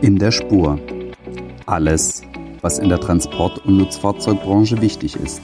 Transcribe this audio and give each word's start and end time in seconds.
In 0.00 0.18
der 0.18 0.30
Spur. 0.32 0.78
Alles, 1.66 2.22
was 2.62 2.78
in 2.78 2.88
der 2.88 2.98
Transport- 2.98 3.64
und 3.64 3.76
Nutzfahrzeugbranche 3.76 4.80
wichtig 4.80 5.16
ist. 5.16 5.42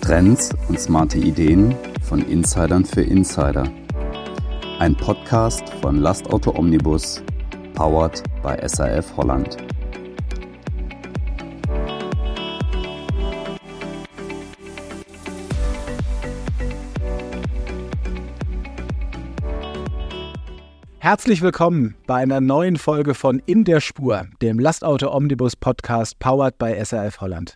Trends 0.00 0.50
und 0.68 0.78
smarte 0.78 1.18
Ideen 1.18 1.74
von 2.02 2.20
Insidern 2.28 2.84
für 2.84 3.02
Insider. 3.02 3.64
Ein 4.78 4.94
Podcast 4.94 5.68
von 5.80 5.96
Lastauto 5.96 6.54
Omnibus, 6.56 7.22
powered 7.74 8.22
by 8.42 8.56
SAF 8.68 9.16
Holland. 9.16 9.56
Herzlich 21.06 21.40
willkommen 21.40 21.94
bei 22.08 22.16
einer 22.16 22.40
neuen 22.40 22.76
Folge 22.76 23.14
von 23.14 23.40
In 23.46 23.62
der 23.62 23.80
Spur, 23.80 24.26
dem 24.42 24.58
Lastauto 24.58 25.14
Omnibus 25.14 25.54
Podcast 25.54 26.18
powered 26.18 26.58
by 26.58 26.74
SRF 26.84 27.20
Holland. 27.20 27.54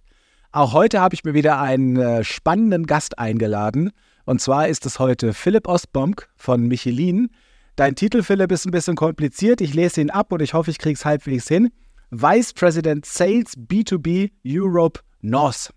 Auch 0.52 0.72
heute 0.72 1.00
habe 1.00 1.16
ich 1.16 1.24
mir 1.24 1.34
wieder 1.34 1.60
einen 1.60 1.96
äh, 1.96 2.22
spannenden 2.22 2.86
Gast 2.86 3.18
eingeladen. 3.18 3.90
Und 4.24 4.40
zwar 4.40 4.68
ist 4.68 4.86
es 4.86 5.00
heute 5.00 5.34
Philipp 5.34 5.66
Ostbomk 5.66 6.28
von 6.36 6.68
Michelin. 6.68 7.28
Dein 7.74 7.96
Titel, 7.96 8.22
Philipp, 8.22 8.52
ist 8.52 8.66
ein 8.66 8.70
bisschen 8.70 8.94
kompliziert. 8.94 9.60
Ich 9.60 9.74
lese 9.74 10.00
ihn 10.00 10.10
ab 10.10 10.30
und 10.30 10.42
ich 10.42 10.54
hoffe, 10.54 10.70
ich 10.70 10.78
kriege 10.78 10.94
es 10.94 11.04
halbwegs 11.04 11.48
hin. 11.48 11.70
Vice 12.12 12.52
President 12.52 13.04
Sales 13.04 13.58
B2B 13.58 14.30
Europe 14.46 15.00
North. 15.22 15.74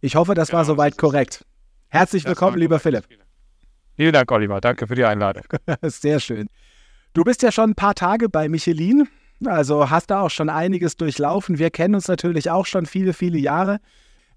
Ich 0.00 0.14
hoffe, 0.14 0.34
das 0.34 0.50
genau, 0.50 0.58
war 0.58 0.64
soweit 0.64 0.96
korrekt. 0.96 1.44
Herzlich 1.88 2.24
willkommen, 2.24 2.56
lieber 2.56 2.78
Philipp. 2.78 3.08
Vielen 3.96 4.12
Dank, 4.12 4.30
Oliver. 4.30 4.60
Danke 4.60 4.86
für 4.86 4.94
die 4.94 5.04
Einladung. 5.04 5.42
Sehr 5.82 6.20
schön. 6.20 6.46
Du 7.16 7.24
bist 7.24 7.40
ja 7.40 7.50
schon 7.50 7.70
ein 7.70 7.74
paar 7.74 7.94
Tage 7.94 8.28
bei 8.28 8.46
Michelin, 8.46 9.08
also 9.46 9.88
hast 9.88 10.10
da 10.10 10.20
auch 10.20 10.28
schon 10.28 10.50
einiges 10.50 10.98
durchlaufen. 10.98 11.58
Wir 11.58 11.70
kennen 11.70 11.94
uns 11.94 12.08
natürlich 12.08 12.50
auch 12.50 12.66
schon 12.66 12.84
viele, 12.84 13.14
viele 13.14 13.38
Jahre. 13.38 13.78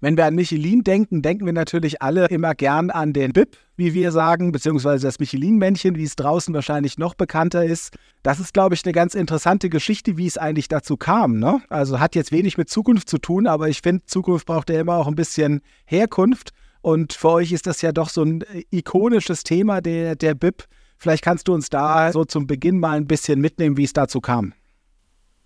Wenn 0.00 0.16
wir 0.16 0.24
an 0.24 0.34
Michelin 0.34 0.82
denken, 0.82 1.20
denken 1.20 1.44
wir 1.44 1.52
natürlich 1.52 2.00
alle 2.00 2.24
immer 2.28 2.54
gern 2.54 2.88
an 2.88 3.12
den 3.12 3.34
BIP, 3.34 3.58
wie 3.76 3.92
wir 3.92 4.12
sagen, 4.12 4.50
beziehungsweise 4.50 5.06
das 5.06 5.18
Michelin-Männchen, 5.18 5.96
wie 5.96 6.04
es 6.04 6.16
draußen 6.16 6.54
wahrscheinlich 6.54 6.96
noch 6.96 7.12
bekannter 7.12 7.66
ist. 7.66 7.98
Das 8.22 8.40
ist, 8.40 8.54
glaube 8.54 8.74
ich, 8.74 8.82
eine 8.86 8.94
ganz 8.94 9.14
interessante 9.14 9.68
Geschichte, 9.68 10.16
wie 10.16 10.26
es 10.26 10.38
eigentlich 10.38 10.68
dazu 10.68 10.96
kam. 10.96 11.38
Ne? 11.38 11.60
Also 11.68 12.00
hat 12.00 12.14
jetzt 12.14 12.32
wenig 12.32 12.56
mit 12.56 12.70
Zukunft 12.70 13.10
zu 13.10 13.18
tun, 13.18 13.46
aber 13.46 13.68
ich 13.68 13.82
finde, 13.82 14.06
Zukunft 14.06 14.46
braucht 14.46 14.70
ja 14.70 14.80
immer 14.80 14.94
auch 14.94 15.06
ein 15.06 15.16
bisschen 15.16 15.60
Herkunft. 15.84 16.52
Und 16.80 17.12
für 17.12 17.28
euch 17.28 17.52
ist 17.52 17.66
das 17.66 17.82
ja 17.82 17.92
doch 17.92 18.08
so 18.08 18.22
ein 18.22 18.42
ikonisches 18.70 19.44
Thema, 19.44 19.82
der, 19.82 20.16
der 20.16 20.34
BIP. 20.34 20.64
Vielleicht 21.00 21.24
kannst 21.24 21.48
du 21.48 21.54
uns 21.54 21.70
da 21.70 22.12
so 22.12 22.26
zum 22.26 22.46
Beginn 22.46 22.78
mal 22.78 22.98
ein 22.98 23.06
bisschen 23.06 23.40
mitnehmen, 23.40 23.78
wie 23.78 23.84
es 23.84 23.94
dazu 23.94 24.20
kam. 24.20 24.52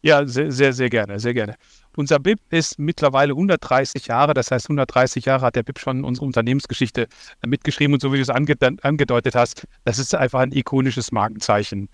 Ja, 0.02 0.26
sehr, 0.26 0.50
sehr, 0.50 0.72
sehr 0.72 0.90
gerne, 0.90 1.20
sehr 1.20 1.32
gerne. 1.32 1.54
Unser 1.96 2.18
BIP 2.18 2.40
ist 2.50 2.76
mittlerweile 2.80 3.34
130 3.34 4.08
Jahre, 4.08 4.34
das 4.34 4.50
heißt 4.50 4.66
130 4.66 5.24
Jahre 5.24 5.46
hat 5.46 5.54
der 5.54 5.62
BIP 5.62 5.78
schon 5.78 6.02
unsere 6.02 6.26
Unternehmensgeschichte 6.26 7.06
mitgeschrieben 7.46 7.94
und 7.94 8.00
so 8.00 8.12
wie 8.12 8.16
du 8.16 8.22
es 8.22 8.30
ange 8.30 8.56
angedeutet 8.82 9.36
hast, 9.36 9.68
das 9.84 10.00
ist 10.00 10.12
einfach 10.14 10.40
ein 10.40 10.50
ikonisches 10.50 11.12
Markenzeichen. 11.12 11.88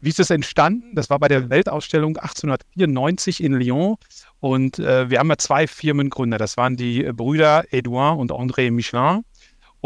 Wie 0.00 0.08
ist 0.08 0.18
das 0.18 0.30
entstanden? 0.30 0.94
Das 0.94 1.10
war 1.10 1.18
bei 1.18 1.28
der 1.28 1.50
Weltausstellung 1.50 2.16
1894 2.16 3.44
in 3.44 3.52
Lyon 3.52 3.96
und 4.40 4.78
äh, 4.78 5.10
wir 5.10 5.18
haben 5.18 5.28
ja 5.28 5.36
zwei 5.36 5.66
Firmengründer. 5.66 6.38
Das 6.38 6.56
waren 6.56 6.76
die 6.76 7.02
Brüder 7.12 7.64
Edouard 7.70 8.18
und 8.18 8.32
André 8.32 8.70
Michelin. 8.70 9.22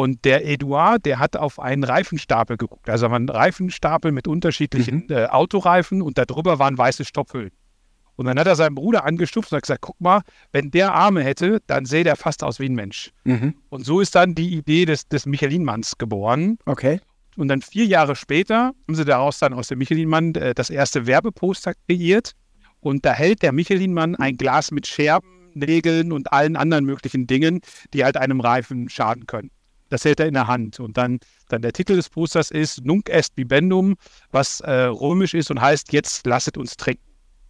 Und 0.00 0.24
der 0.24 0.46
Eduard, 0.46 1.04
der 1.04 1.18
hat 1.18 1.36
auf 1.36 1.60
einen 1.60 1.84
Reifenstapel 1.84 2.56
geguckt. 2.56 2.88
Also 2.88 3.04
einen 3.04 3.28
Reifenstapel 3.28 4.12
mit 4.12 4.26
unterschiedlichen 4.26 5.04
mhm. 5.10 5.14
äh, 5.14 5.26
Autoreifen 5.26 6.00
und 6.00 6.16
darüber 6.16 6.58
waren 6.58 6.78
weiße 6.78 7.04
Stopphüllen. 7.04 7.50
Und 8.16 8.24
dann 8.24 8.38
hat 8.38 8.46
er 8.46 8.56
seinen 8.56 8.76
Bruder 8.76 9.04
angestupft 9.04 9.52
und 9.52 9.56
hat 9.56 9.64
gesagt, 9.64 9.82
guck 9.82 10.00
mal, 10.00 10.22
wenn 10.52 10.70
der 10.70 10.94
Arme 10.94 11.22
hätte, 11.22 11.60
dann 11.66 11.84
sähe 11.84 12.02
der 12.02 12.16
fast 12.16 12.42
aus 12.42 12.58
wie 12.58 12.70
ein 12.70 12.74
Mensch. 12.74 13.10
Mhm. 13.24 13.52
Und 13.68 13.84
so 13.84 14.00
ist 14.00 14.14
dann 14.14 14.34
die 14.34 14.54
Idee 14.54 14.86
des, 14.86 15.06
des 15.06 15.26
Michelin-Manns 15.26 15.98
geboren. 15.98 16.56
Okay. 16.64 16.98
Und 17.36 17.48
dann 17.48 17.60
vier 17.60 17.84
Jahre 17.84 18.16
später 18.16 18.72
haben 18.88 18.94
sie 18.94 19.04
daraus 19.04 19.38
dann 19.38 19.52
aus 19.52 19.68
dem 19.68 19.76
Michelin-Mann 19.80 20.34
äh, 20.34 20.54
das 20.54 20.70
erste 20.70 21.06
Werbeposter 21.06 21.74
kreiert. 21.86 22.32
Und 22.80 23.04
da 23.04 23.12
hält 23.12 23.42
der 23.42 23.52
Michelin-Mann 23.52 24.16
ein 24.16 24.38
Glas 24.38 24.70
mit 24.70 24.86
Scherben, 24.86 25.28
Nägeln 25.52 26.10
und 26.10 26.32
allen 26.32 26.56
anderen 26.56 26.86
möglichen 26.86 27.26
Dingen, 27.26 27.60
die 27.92 28.02
halt 28.02 28.16
einem 28.16 28.40
Reifen 28.40 28.88
schaden 28.88 29.26
können 29.26 29.50
das 29.90 30.04
hält 30.04 30.20
er 30.20 30.26
in 30.26 30.34
der 30.34 30.46
Hand. 30.46 30.80
Und 30.80 30.96
dann, 30.96 31.20
dann 31.48 31.60
der 31.60 31.72
Titel 31.72 31.96
des 31.96 32.08
Posters 32.08 32.50
ist 32.50 32.84
Nunc 32.84 33.10
est 33.10 33.34
bibendum, 33.34 33.96
was 34.30 34.60
äh, 34.60 34.84
römisch 34.84 35.34
ist 35.34 35.50
und 35.50 35.60
heißt, 35.60 35.92
jetzt 35.92 36.26
lasset 36.26 36.56
uns 36.56 36.76
trinken. 36.76 37.04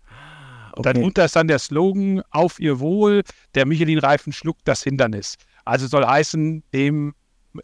Ah, 0.09 0.73
okay. 0.73 0.93
Darunter 0.95 1.27
ist 1.27 1.37
dann 1.37 1.47
der 1.47 1.59
Slogan, 1.59 2.23
auf 2.31 2.59
ihr 2.59 2.81
Wohl, 2.81 3.23
der 3.55 3.67
Michelin-Reifen 3.67 4.33
schluckt 4.33 4.67
das 4.67 4.83
Hindernis. 4.83 5.37
Also 5.65 5.87
soll 5.87 6.05
heißen, 6.05 6.65
dem 6.73 7.15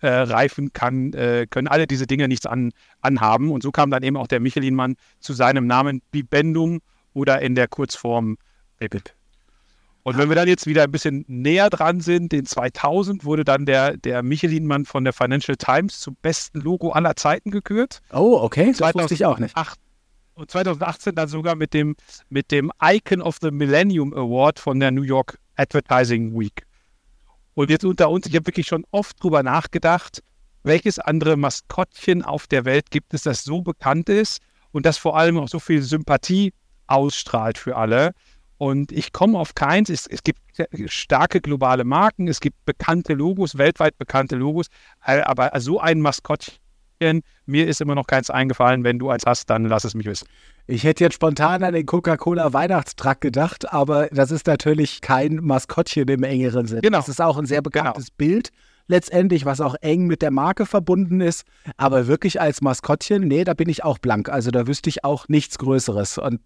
äh, 0.00 0.08
Reifen 0.08 0.72
kann, 0.72 1.12
äh, 1.14 1.46
können 1.48 1.68
alle 1.68 1.86
diese 1.86 2.06
Dinge 2.06 2.28
nichts 2.28 2.46
an, 2.46 2.72
anhaben. 3.00 3.50
Und 3.50 3.62
so 3.62 3.72
kam 3.72 3.90
dann 3.90 4.02
eben 4.02 4.16
auch 4.16 4.26
der 4.26 4.40
Michelin-Mann 4.40 4.96
zu 5.20 5.32
seinem 5.32 5.66
Namen 5.66 6.02
Bibendum 6.10 6.80
oder 7.14 7.40
in 7.40 7.54
der 7.54 7.68
Kurzform 7.68 8.36
Bibib. 8.78 9.15
Und 10.06 10.18
wenn 10.18 10.28
wir 10.28 10.36
dann 10.36 10.46
jetzt 10.46 10.68
wieder 10.68 10.84
ein 10.84 10.92
bisschen 10.92 11.24
näher 11.26 11.68
dran 11.68 11.98
sind, 11.98 12.32
in 12.32 12.46
2000 12.46 13.24
wurde 13.24 13.42
dann 13.42 13.66
der, 13.66 13.96
der 13.96 14.22
Michelin-Mann 14.22 14.84
von 14.84 15.02
der 15.02 15.12
Financial 15.12 15.56
Times 15.56 15.98
zum 15.98 16.14
besten 16.22 16.60
Logo 16.60 16.92
aller 16.92 17.16
Zeiten 17.16 17.50
gekürt. 17.50 18.02
Oh, 18.12 18.38
okay, 18.40 18.66
das 18.68 18.76
2008, 18.76 19.02
wusste 19.02 19.14
ich 19.14 19.26
auch 19.26 19.40
nicht. 19.40 19.56
Und 20.34 20.48
2018 20.48 21.16
dann 21.16 21.26
sogar 21.26 21.56
mit 21.56 21.74
dem, 21.74 21.96
mit 22.28 22.52
dem 22.52 22.70
Icon 22.80 23.20
of 23.20 23.38
the 23.40 23.50
Millennium 23.50 24.14
Award 24.14 24.60
von 24.60 24.78
der 24.78 24.92
New 24.92 25.02
York 25.02 25.40
Advertising 25.56 26.38
Week. 26.38 26.62
Und 27.54 27.68
jetzt 27.68 27.84
unter 27.84 28.08
uns, 28.08 28.28
ich 28.28 28.36
habe 28.36 28.46
wirklich 28.46 28.68
schon 28.68 28.86
oft 28.92 29.20
drüber 29.20 29.42
nachgedacht, 29.42 30.22
welches 30.62 31.00
andere 31.00 31.36
Maskottchen 31.36 32.22
auf 32.22 32.46
der 32.46 32.64
Welt 32.64 32.92
gibt 32.92 33.12
es, 33.12 33.22
das 33.22 33.42
so 33.42 33.60
bekannt 33.60 34.08
ist 34.08 34.40
und 34.70 34.86
das 34.86 34.98
vor 34.98 35.18
allem 35.18 35.36
auch 35.36 35.48
so 35.48 35.58
viel 35.58 35.82
Sympathie 35.82 36.52
ausstrahlt 36.86 37.58
für 37.58 37.74
alle. 37.74 38.12
Und 38.58 38.92
ich 38.92 39.12
komme 39.12 39.38
auf 39.38 39.54
keins. 39.54 39.90
Es, 39.90 40.06
es, 40.06 40.22
gibt 40.22 40.40
starke 40.86 41.40
globale 41.40 41.84
Marken, 41.84 42.28
es 42.28 42.40
gibt 42.40 42.64
bekannte 42.64 43.12
Logos, 43.12 43.58
weltweit 43.58 43.98
bekannte 43.98 44.36
Logos, 44.36 44.66
aber 45.00 45.50
so 45.60 45.78
ein 45.78 46.00
Maskottchen, 46.00 47.22
mir 47.44 47.66
ist 47.66 47.80
immer 47.80 47.94
noch 47.94 48.06
keins 48.06 48.30
eingefallen. 48.30 48.82
Wenn 48.84 48.98
du 48.98 49.10
eins 49.10 49.24
hast, 49.26 49.50
dann 49.50 49.66
lass 49.66 49.84
es 49.84 49.94
mich 49.94 50.06
wissen. 50.06 50.26
Ich 50.66 50.84
hätte 50.84 51.04
jetzt 51.04 51.14
spontan 51.14 51.62
an 51.62 51.74
den 51.74 51.86
Coca-Cola 51.86 52.52
Weihnachtstrakt 52.52 53.20
gedacht, 53.20 53.72
aber 53.72 54.08
das 54.08 54.30
ist 54.30 54.46
natürlich 54.46 55.00
kein 55.00 55.36
Maskottchen 55.36 56.08
im 56.08 56.22
engeren 56.22 56.66
Sinne. 56.66 56.80
Genau. 56.80 56.98
Das 56.98 57.08
ist 57.08 57.20
auch 57.20 57.36
ein 57.36 57.46
sehr 57.46 57.62
bekanntes 57.62 58.06
genau. 58.06 58.14
Bild 58.16 58.50
letztendlich, 58.88 59.44
was 59.44 59.60
auch 59.60 59.74
eng 59.80 60.06
mit 60.06 60.22
der 60.22 60.30
Marke 60.30 60.66
verbunden 60.66 61.20
ist. 61.20 61.44
Aber 61.76 62.06
wirklich 62.06 62.40
als 62.40 62.62
Maskottchen, 62.62 63.26
nee, 63.28 63.44
da 63.44 63.54
bin 63.54 63.68
ich 63.68 63.84
auch 63.84 63.98
blank. 63.98 64.28
Also 64.28 64.50
da 64.50 64.66
wüsste 64.66 64.88
ich 64.88 65.04
auch 65.04 65.28
nichts 65.28 65.58
Größeres. 65.58 66.18
Und 66.18 66.40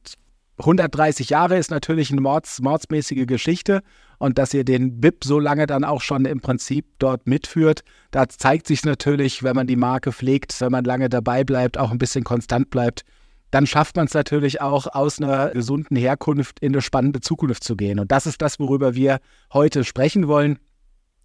130 0.60 1.30
Jahre 1.30 1.56
ist 1.58 1.70
natürlich 1.70 2.10
eine 2.10 2.20
Mords, 2.20 2.60
mordsmäßige 2.60 3.26
Geschichte 3.26 3.82
und 4.18 4.38
dass 4.38 4.54
ihr 4.54 4.64
den 4.64 5.00
BIP 5.00 5.24
so 5.24 5.38
lange 5.38 5.66
dann 5.66 5.84
auch 5.84 6.00
schon 6.00 6.24
im 6.24 6.40
Prinzip 6.40 6.86
dort 6.98 7.26
mitführt, 7.26 7.82
da 8.10 8.28
zeigt 8.28 8.66
sich 8.66 8.84
natürlich, 8.84 9.42
wenn 9.42 9.56
man 9.56 9.66
die 9.66 9.76
Marke 9.76 10.12
pflegt, 10.12 10.60
wenn 10.60 10.72
man 10.72 10.84
lange 10.84 11.08
dabei 11.08 11.44
bleibt, 11.44 11.78
auch 11.78 11.90
ein 11.90 11.98
bisschen 11.98 12.24
konstant 12.24 12.70
bleibt, 12.70 13.04
dann 13.50 13.66
schafft 13.66 13.96
man 13.96 14.06
es 14.06 14.14
natürlich 14.14 14.60
auch 14.60 14.86
aus 14.86 15.20
einer 15.20 15.50
gesunden 15.50 15.96
Herkunft 15.96 16.60
in 16.60 16.72
eine 16.72 16.82
spannende 16.82 17.20
Zukunft 17.20 17.64
zu 17.64 17.76
gehen. 17.76 17.98
Und 17.98 18.12
das 18.12 18.26
ist 18.26 18.40
das, 18.40 18.60
worüber 18.60 18.94
wir 18.94 19.18
heute 19.52 19.82
sprechen 19.82 20.28
wollen. 20.28 20.58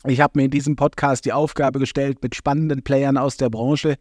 Ich 0.06 0.22
habe 0.22 0.40
mir 0.40 0.46
in 0.46 0.52
diesem 0.52 0.76
Podcast 0.76 1.26
die 1.26 1.34
Aufgabe 1.34 1.80
gestellt, 1.80 2.24
mit 2.24 2.36
spannenden 2.36 2.84
Playern 2.84 3.18
aus 3.18 3.38
der 3.38 3.50
Branche 3.50 3.98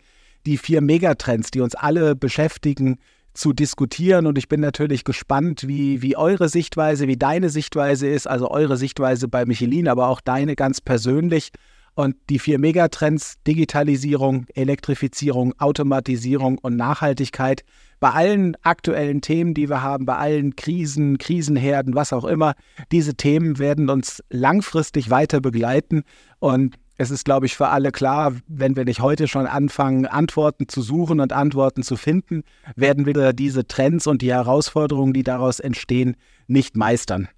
die 0.46 0.58
vier 0.58 0.80
Megatrends, 0.80 1.50
die 1.50 1.60
uns 1.60 1.74
alle 1.74 2.14
beschäftigen, 2.14 2.98
zu 3.34 3.52
diskutieren. 3.52 4.26
Und 4.26 4.38
ich 4.38 4.48
bin 4.48 4.60
natürlich 4.60 5.04
gespannt, 5.04 5.66
wie, 5.68 6.00
wie 6.00 6.16
eure 6.16 6.48
Sichtweise, 6.48 7.08
wie 7.08 7.16
deine 7.16 7.50
Sichtweise 7.50 8.08
ist, 8.08 8.26
also 8.26 8.50
eure 8.50 8.76
Sichtweise 8.76 9.28
bei 9.28 9.44
Michelin, 9.44 9.88
aber 9.88 10.08
auch 10.08 10.20
deine 10.20 10.56
ganz 10.56 10.80
persönlich. 10.80 11.50
Und 11.96 12.16
die 12.28 12.40
vier 12.40 12.58
Megatrends, 12.58 13.36
Digitalisierung, 13.46 14.46
Elektrifizierung, 14.54 15.54
Automatisierung 15.58 16.58
und 16.58 16.76
Nachhaltigkeit, 16.76 17.64
bei 18.00 18.10
allen 18.10 18.56
aktuellen 18.62 19.20
Themen, 19.20 19.54
die 19.54 19.68
wir 19.68 19.80
haben, 19.80 20.04
bei 20.04 20.16
allen 20.16 20.56
Krisen, 20.56 21.18
Krisenherden, 21.18 21.94
was 21.94 22.12
auch 22.12 22.24
immer, 22.24 22.54
diese 22.90 23.14
Themen 23.14 23.58
werden 23.58 23.88
uns 23.88 24.22
langfristig 24.28 25.08
weiter 25.08 25.40
begleiten. 25.40 26.02
Und 26.40 26.76
es 26.96 27.10
ist, 27.10 27.24
glaube 27.24 27.46
ich, 27.46 27.56
für 27.56 27.68
alle 27.68 27.90
klar, 27.90 28.34
wenn 28.46 28.76
wir 28.76 28.84
nicht 28.84 29.00
heute 29.00 29.26
schon 29.26 29.46
anfangen, 29.46 30.06
Antworten 30.06 30.68
zu 30.68 30.80
suchen 30.80 31.20
und 31.20 31.32
Antworten 31.32 31.82
zu 31.82 31.96
finden, 31.96 32.44
werden 32.76 33.04
wir 33.06 33.32
diese 33.32 33.66
Trends 33.66 34.06
und 34.06 34.22
die 34.22 34.32
Herausforderungen, 34.32 35.12
die 35.12 35.24
daraus 35.24 35.60
entstehen, 35.60 36.16
nicht 36.46 36.76
meistern. 36.76 37.28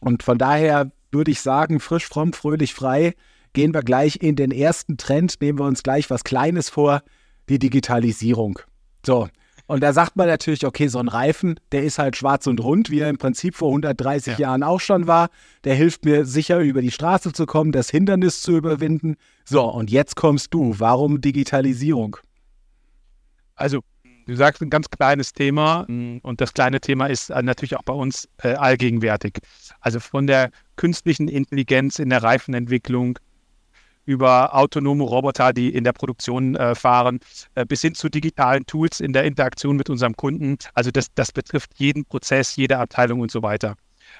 Und 0.00 0.22
von 0.22 0.36
daher 0.36 0.92
würde 1.10 1.30
ich 1.30 1.40
sagen, 1.40 1.80
frisch, 1.80 2.06
fromm, 2.06 2.32
fröhlich, 2.32 2.74
frei 2.74 3.14
gehen 3.52 3.74
wir 3.74 3.82
gleich 3.82 4.16
in 4.20 4.36
den 4.36 4.50
ersten 4.50 4.96
Trend, 4.96 5.40
nehmen 5.40 5.58
wir 5.58 5.66
uns 5.66 5.82
gleich 5.82 6.10
was 6.10 6.24
Kleines 6.24 6.68
vor, 6.68 7.02
die 7.48 7.58
Digitalisierung. 7.58 8.58
So, 9.04 9.28
und 9.72 9.80
da 9.80 9.94
sagt 9.94 10.16
man 10.16 10.26
natürlich, 10.26 10.66
okay, 10.66 10.88
so 10.88 10.98
ein 10.98 11.08
Reifen, 11.08 11.58
der 11.72 11.82
ist 11.82 11.98
halt 11.98 12.14
schwarz 12.14 12.46
und 12.46 12.62
rund, 12.62 12.90
wie 12.90 12.98
er 12.98 13.08
im 13.08 13.16
Prinzip 13.16 13.54
vor 13.54 13.70
130 13.70 14.34
ja. 14.34 14.48
Jahren 14.48 14.62
auch 14.62 14.80
schon 14.80 15.06
war. 15.06 15.30
Der 15.64 15.74
hilft 15.74 16.04
mir 16.04 16.26
sicher 16.26 16.58
über 16.58 16.82
die 16.82 16.90
Straße 16.90 17.32
zu 17.32 17.46
kommen, 17.46 17.72
das 17.72 17.88
Hindernis 17.88 18.42
zu 18.42 18.54
überwinden. 18.54 19.16
So, 19.46 19.64
und 19.64 19.90
jetzt 19.90 20.14
kommst 20.14 20.52
du. 20.52 20.74
Warum 20.76 21.22
Digitalisierung? 21.22 22.18
Also, 23.54 23.80
du 24.26 24.36
sagst 24.36 24.60
ein 24.60 24.68
ganz 24.68 24.90
kleines 24.90 25.32
Thema 25.32 25.86
und 25.88 26.34
das 26.42 26.52
kleine 26.52 26.78
Thema 26.82 27.06
ist 27.06 27.30
natürlich 27.30 27.74
auch 27.74 27.84
bei 27.84 27.94
uns 27.94 28.28
äh, 28.42 28.52
allgegenwärtig. 28.52 29.38
Also 29.80 30.00
von 30.00 30.26
der 30.26 30.50
künstlichen 30.76 31.28
Intelligenz 31.28 31.98
in 31.98 32.10
der 32.10 32.22
Reifenentwicklung 32.22 33.18
über 34.04 34.54
autonome 34.54 35.04
Roboter, 35.04 35.52
die 35.52 35.74
in 35.74 35.84
der 35.84 35.92
Produktion 35.92 36.56
äh, 36.56 36.74
fahren, 36.74 37.20
äh, 37.54 37.64
bis 37.64 37.82
hin 37.82 37.94
zu 37.94 38.08
digitalen 38.08 38.66
Tools 38.66 39.00
in 39.00 39.12
der 39.12 39.24
Interaktion 39.24 39.76
mit 39.76 39.90
unserem 39.90 40.16
Kunden. 40.16 40.56
Also 40.74 40.90
das, 40.90 41.12
das 41.14 41.32
betrifft 41.32 41.70
jeden 41.76 42.04
Prozess, 42.04 42.56
jede 42.56 42.78
Abteilung 42.78 43.20
und 43.20 43.30
so 43.30 43.42
weiter. 43.42 43.76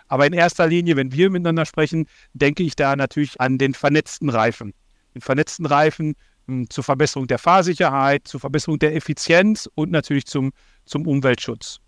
Aber 0.08 0.26
in 0.26 0.32
erster 0.32 0.67
Linie, 0.67 0.96
wenn 0.96 1.12
wir 1.12 1.31
miteinander 1.31 1.67
sprechen, 1.67 2.06
denke 2.32 2.62
ich 2.62 2.76
da 2.76 2.96
natürlich 2.96 3.40
an 3.40 3.58
den 3.58 3.75
vernetzten 3.75 4.29
Reifen. 4.29 4.73
Den 5.14 5.23
vernetzten 5.23 5.67
Reifen 5.67 6.14
mh, 6.46 6.55
hm, 6.55 6.70
zur 6.70 6.84
Verbesserung 6.84 7.26
der 7.26 7.38
Fahrsicherheit, 7.38 8.26
zur 8.26 8.40
Verbesserung 8.40 8.79
der 8.79 8.94
Effizienz 8.94 9.69
und 9.75 9.90
natürlich 9.90 10.26
zum, 10.26 10.52
zum 10.84 11.06
Umweltschutz. 11.06 11.81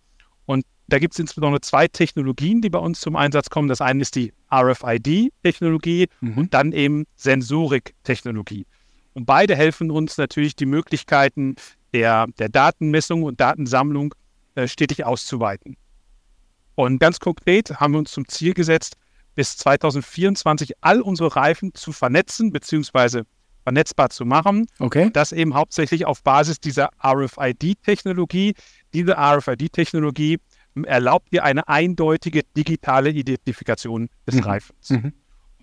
Und 0.46 0.64
da 0.88 0.98
gibt 0.98 1.14
es 1.14 1.18
insbesondere 1.18 1.60
zwei 1.60 1.88
Technologien, 1.88 2.60
die 2.60 2.70
bei 2.70 2.78
uns 2.78 3.00
zum 3.00 3.16
Einsatz 3.16 3.48
kommen. 3.50 3.68
Das 3.68 3.80
eine 3.80 4.02
ist 4.02 4.16
die 4.16 4.32
RFID-Technologie 4.52 6.08
mhm. 6.20 6.38
und 6.38 6.54
dann 6.54 6.72
eben 6.72 7.04
Sensorik-Technologie. 7.16 8.66
Und 9.14 9.26
beide 9.26 9.56
helfen 9.56 9.90
uns 9.90 10.18
natürlich, 10.18 10.56
die 10.56 10.66
Möglichkeiten 10.66 11.56
der, 11.92 12.26
der 12.38 12.48
Datenmessung 12.48 13.22
und 13.22 13.40
Datensammlung 13.40 14.14
äh, 14.56 14.68
stetig 14.68 15.04
auszuweiten. 15.04 15.76
Und 16.74 16.98
ganz 16.98 17.20
konkret 17.20 17.80
haben 17.80 17.92
wir 17.92 17.98
uns 18.00 18.10
zum 18.10 18.28
Ziel 18.28 18.52
gesetzt, 18.52 18.96
bis 19.36 19.56
2024 19.56 20.72
all 20.80 21.00
unsere 21.00 21.34
Reifen 21.34 21.72
zu 21.74 21.92
vernetzen 21.92 22.52
bzw. 22.52 23.22
vernetzbar 23.62 24.10
zu 24.10 24.24
machen. 24.24 24.66
Okay. 24.80 25.10
Das 25.12 25.32
eben 25.32 25.54
hauptsächlich 25.54 26.04
auf 26.04 26.22
Basis 26.22 26.60
dieser 26.60 26.90
RFID-Technologie. 27.02 28.54
Diese 28.92 29.16
RFID-Technologie 29.16 30.38
erlaubt 30.82 31.32
dir 31.32 31.44
eine 31.44 31.68
eindeutige 31.68 32.42
digitale 32.56 33.10
Identifikation 33.10 34.08
des 34.26 34.36
mhm. 34.36 34.42
Reifens. 34.42 34.90
Mhm. 34.90 35.12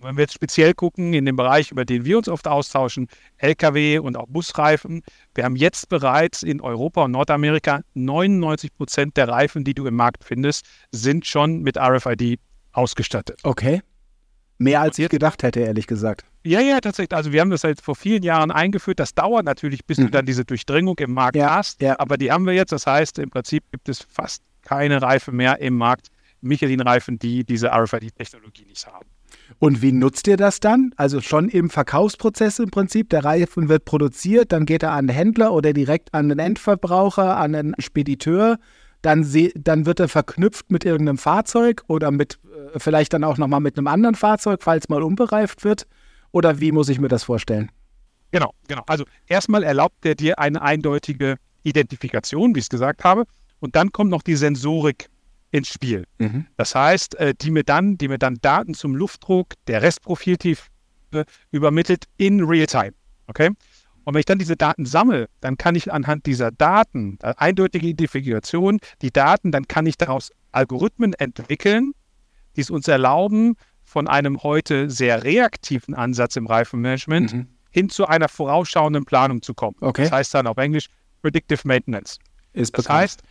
Und 0.02 0.08
wenn 0.08 0.16
wir 0.16 0.22
jetzt 0.22 0.34
speziell 0.34 0.74
gucken 0.74 1.14
in 1.14 1.26
dem 1.26 1.36
Bereich, 1.36 1.70
über 1.70 1.84
den 1.84 2.04
wir 2.04 2.18
uns 2.18 2.28
oft 2.28 2.48
austauschen, 2.48 3.08
Lkw 3.38 3.98
und 3.98 4.16
auch 4.16 4.26
Busreifen, 4.26 5.02
wir 5.34 5.44
haben 5.44 5.54
jetzt 5.54 5.88
bereits 5.88 6.42
in 6.42 6.60
Europa 6.60 7.04
und 7.04 7.12
Nordamerika 7.12 7.82
99 7.94 8.74
Prozent 8.74 9.16
der 9.16 9.28
Reifen, 9.28 9.62
die 9.62 9.74
du 9.74 9.86
im 9.86 9.94
Markt 9.94 10.24
findest, 10.24 10.66
sind 10.90 11.26
schon 11.26 11.60
mit 11.60 11.78
RFID 11.78 12.40
ausgestattet. 12.72 13.38
Okay. 13.44 13.82
Mehr 14.58 14.80
als 14.80 14.98
ich 14.98 15.08
gedacht 15.08 15.42
hätte, 15.42 15.60
ehrlich 15.60 15.86
gesagt. 15.86 16.24
Ja, 16.44 16.60
ja, 16.60 16.80
tatsächlich. 16.80 17.16
Also 17.16 17.32
wir 17.32 17.40
haben 17.40 17.50
das 17.50 17.64
halt 17.64 17.80
vor 17.80 17.94
vielen 17.94 18.22
Jahren 18.22 18.50
eingeführt. 18.50 18.98
Das 18.98 19.14
dauert 19.14 19.44
natürlich, 19.44 19.84
bis 19.84 19.98
mhm. 19.98 20.04
du 20.04 20.10
dann 20.10 20.26
diese 20.26 20.44
Durchdringung 20.44 20.98
im 20.98 21.14
Markt 21.14 21.36
ja, 21.36 21.54
hast. 21.54 21.80
Ja. 21.80 21.98
Aber 21.98 22.16
die 22.16 22.32
haben 22.32 22.46
wir 22.46 22.52
jetzt. 22.52 22.72
Das 22.72 22.86
heißt, 22.86 23.18
im 23.18 23.30
Prinzip 23.30 23.64
gibt 23.70 23.88
es 23.88 24.02
fast 24.02 24.42
keine 24.72 25.02
Reifen 25.02 25.36
mehr 25.36 25.60
im 25.60 25.76
Markt, 25.76 26.08
Michelin-Reifen, 26.40 27.18
die 27.18 27.44
diese 27.44 27.68
RFID-Technologie 27.68 28.64
nicht 28.64 28.86
haben. 28.86 29.06
Und 29.58 29.82
wie 29.82 29.92
nutzt 29.92 30.26
ihr 30.26 30.36
das 30.36 30.60
dann? 30.60 30.92
Also 30.96 31.20
schon 31.20 31.48
im 31.48 31.70
Verkaufsprozess 31.70 32.58
im 32.58 32.70
Prinzip. 32.70 33.10
Der 33.10 33.24
Reifen 33.24 33.68
wird 33.68 33.84
produziert, 33.84 34.50
dann 34.50 34.66
geht 34.66 34.82
er 34.82 34.92
an 34.92 35.06
den 35.06 35.14
Händler 35.14 35.52
oder 35.52 35.72
direkt 35.72 36.12
an 36.14 36.28
den 36.28 36.38
Endverbraucher, 36.38 37.36
an 37.36 37.52
den 37.52 37.74
Spediteur. 37.78 38.58
Dann, 39.02 39.26
dann 39.54 39.84
wird 39.86 40.00
er 40.00 40.08
verknüpft 40.08 40.70
mit 40.70 40.84
irgendeinem 40.84 41.18
Fahrzeug 41.18 41.82
oder 41.88 42.10
mit 42.10 42.38
äh, 42.74 42.78
vielleicht 42.78 43.12
dann 43.12 43.24
auch 43.24 43.36
nochmal 43.36 43.60
mit 43.60 43.76
einem 43.76 43.88
anderen 43.88 44.14
Fahrzeug, 44.14 44.62
falls 44.62 44.88
mal 44.88 45.02
unbereift 45.02 45.64
wird. 45.64 45.86
Oder 46.30 46.60
wie 46.60 46.72
muss 46.72 46.88
ich 46.88 46.98
mir 46.98 47.08
das 47.08 47.24
vorstellen? 47.24 47.70
Genau, 48.30 48.54
genau. 48.68 48.82
Also 48.86 49.04
erstmal 49.26 49.64
erlaubt 49.64 50.06
er 50.06 50.14
dir 50.14 50.38
eine 50.38 50.62
eindeutige 50.62 51.36
Identifikation, 51.62 52.54
wie 52.54 52.60
ich 52.60 52.66
es 52.66 52.70
gesagt 52.70 53.04
habe. 53.04 53.24
Und 53.62 53.76
dann 53.76 53.92
kommt 53.92 54.10
noch 54.10 54.22
die 54.22 54.34
Sensorik 54.34 55.08
ins 55.52 55.68
Spiel. 55.68 56.04
Mhm. 56.18 56.46
Das 56.56 56.74
heißt, 56.74 57.14
äh, 57.14 57.32
die 57.32 57.52
mir 57.52 57.62
dann, 57.62 57.96
die 57.96 58.08
mir 58.08 58.18
dann 58.18 58.38
Daten 58.42 58.74
zum 58.74 58.96
Luftdruck, 58.96 59.54
der 59.68 59.82
Restprofiltiefe 59.82 60.64
übermittelt 61.52 62.06
in 62.16 62.42
Realtime. 62.42 62.92
Okay? 63.28 63.50
Und 64.02 64.14
wenn 64.14 64.18
ich 64.18 64.26
dann 64.26 64.40
diese 64.40 64.56
Daten 64.56 64.84
sammle, 64.84 65.28
dann 65.40 65.58
kann 65.58 65.76
ich 65.76 65.92
anhand 65.92 66.26
dieser 66.26 66.50
Daten, 66.50 67.18
äh, 67.22 67.34
eindeutige 67.36 67.86
Identifikation, 67.86 68.80
die 69.00 69.12
Daten, 69.12 69.52
dann 69.52 69.68
kann 69.68 69.86
ich 69.86 69.96
daraus 69.96 70.32
Algorithmen 70.50 71.12
entwickeln, 71.14 71.92
die 72.56 72.62
es 72.62 72.70
uns 72.70 72.88
erlauben, 72.88 73.54
von 73.84 74.08
einem 74.08 74.42
heute 74.42 74.90
sehr 74.90 75.22
reaktiven 75.22 75.94
Ansatz 75.94 76.34
im 76.34 76.48
Reifenmanagement 76.48 77.32
mhm. 77.32 77.46
hin 77.70 77.90
zu 77.90 78.06
einer 78.08 78.28
vorausschauenden 78.28 79.04
Planung 79.04 79.40
zu 79.40 79.54
kommen. 79.54 79.76
Okay. 79.80 80.02
Das 80.02 80.10
heißt 80.10 80.34
dann 80.34 80.48
auf 80.48 80.56
Englisch 80.56 80.88
Predictive 81.20 81.60
Maintenance. 81.62 82.18
Ist 82.54 82.76
das 82.76 82.88
heißt, 82.88 83.22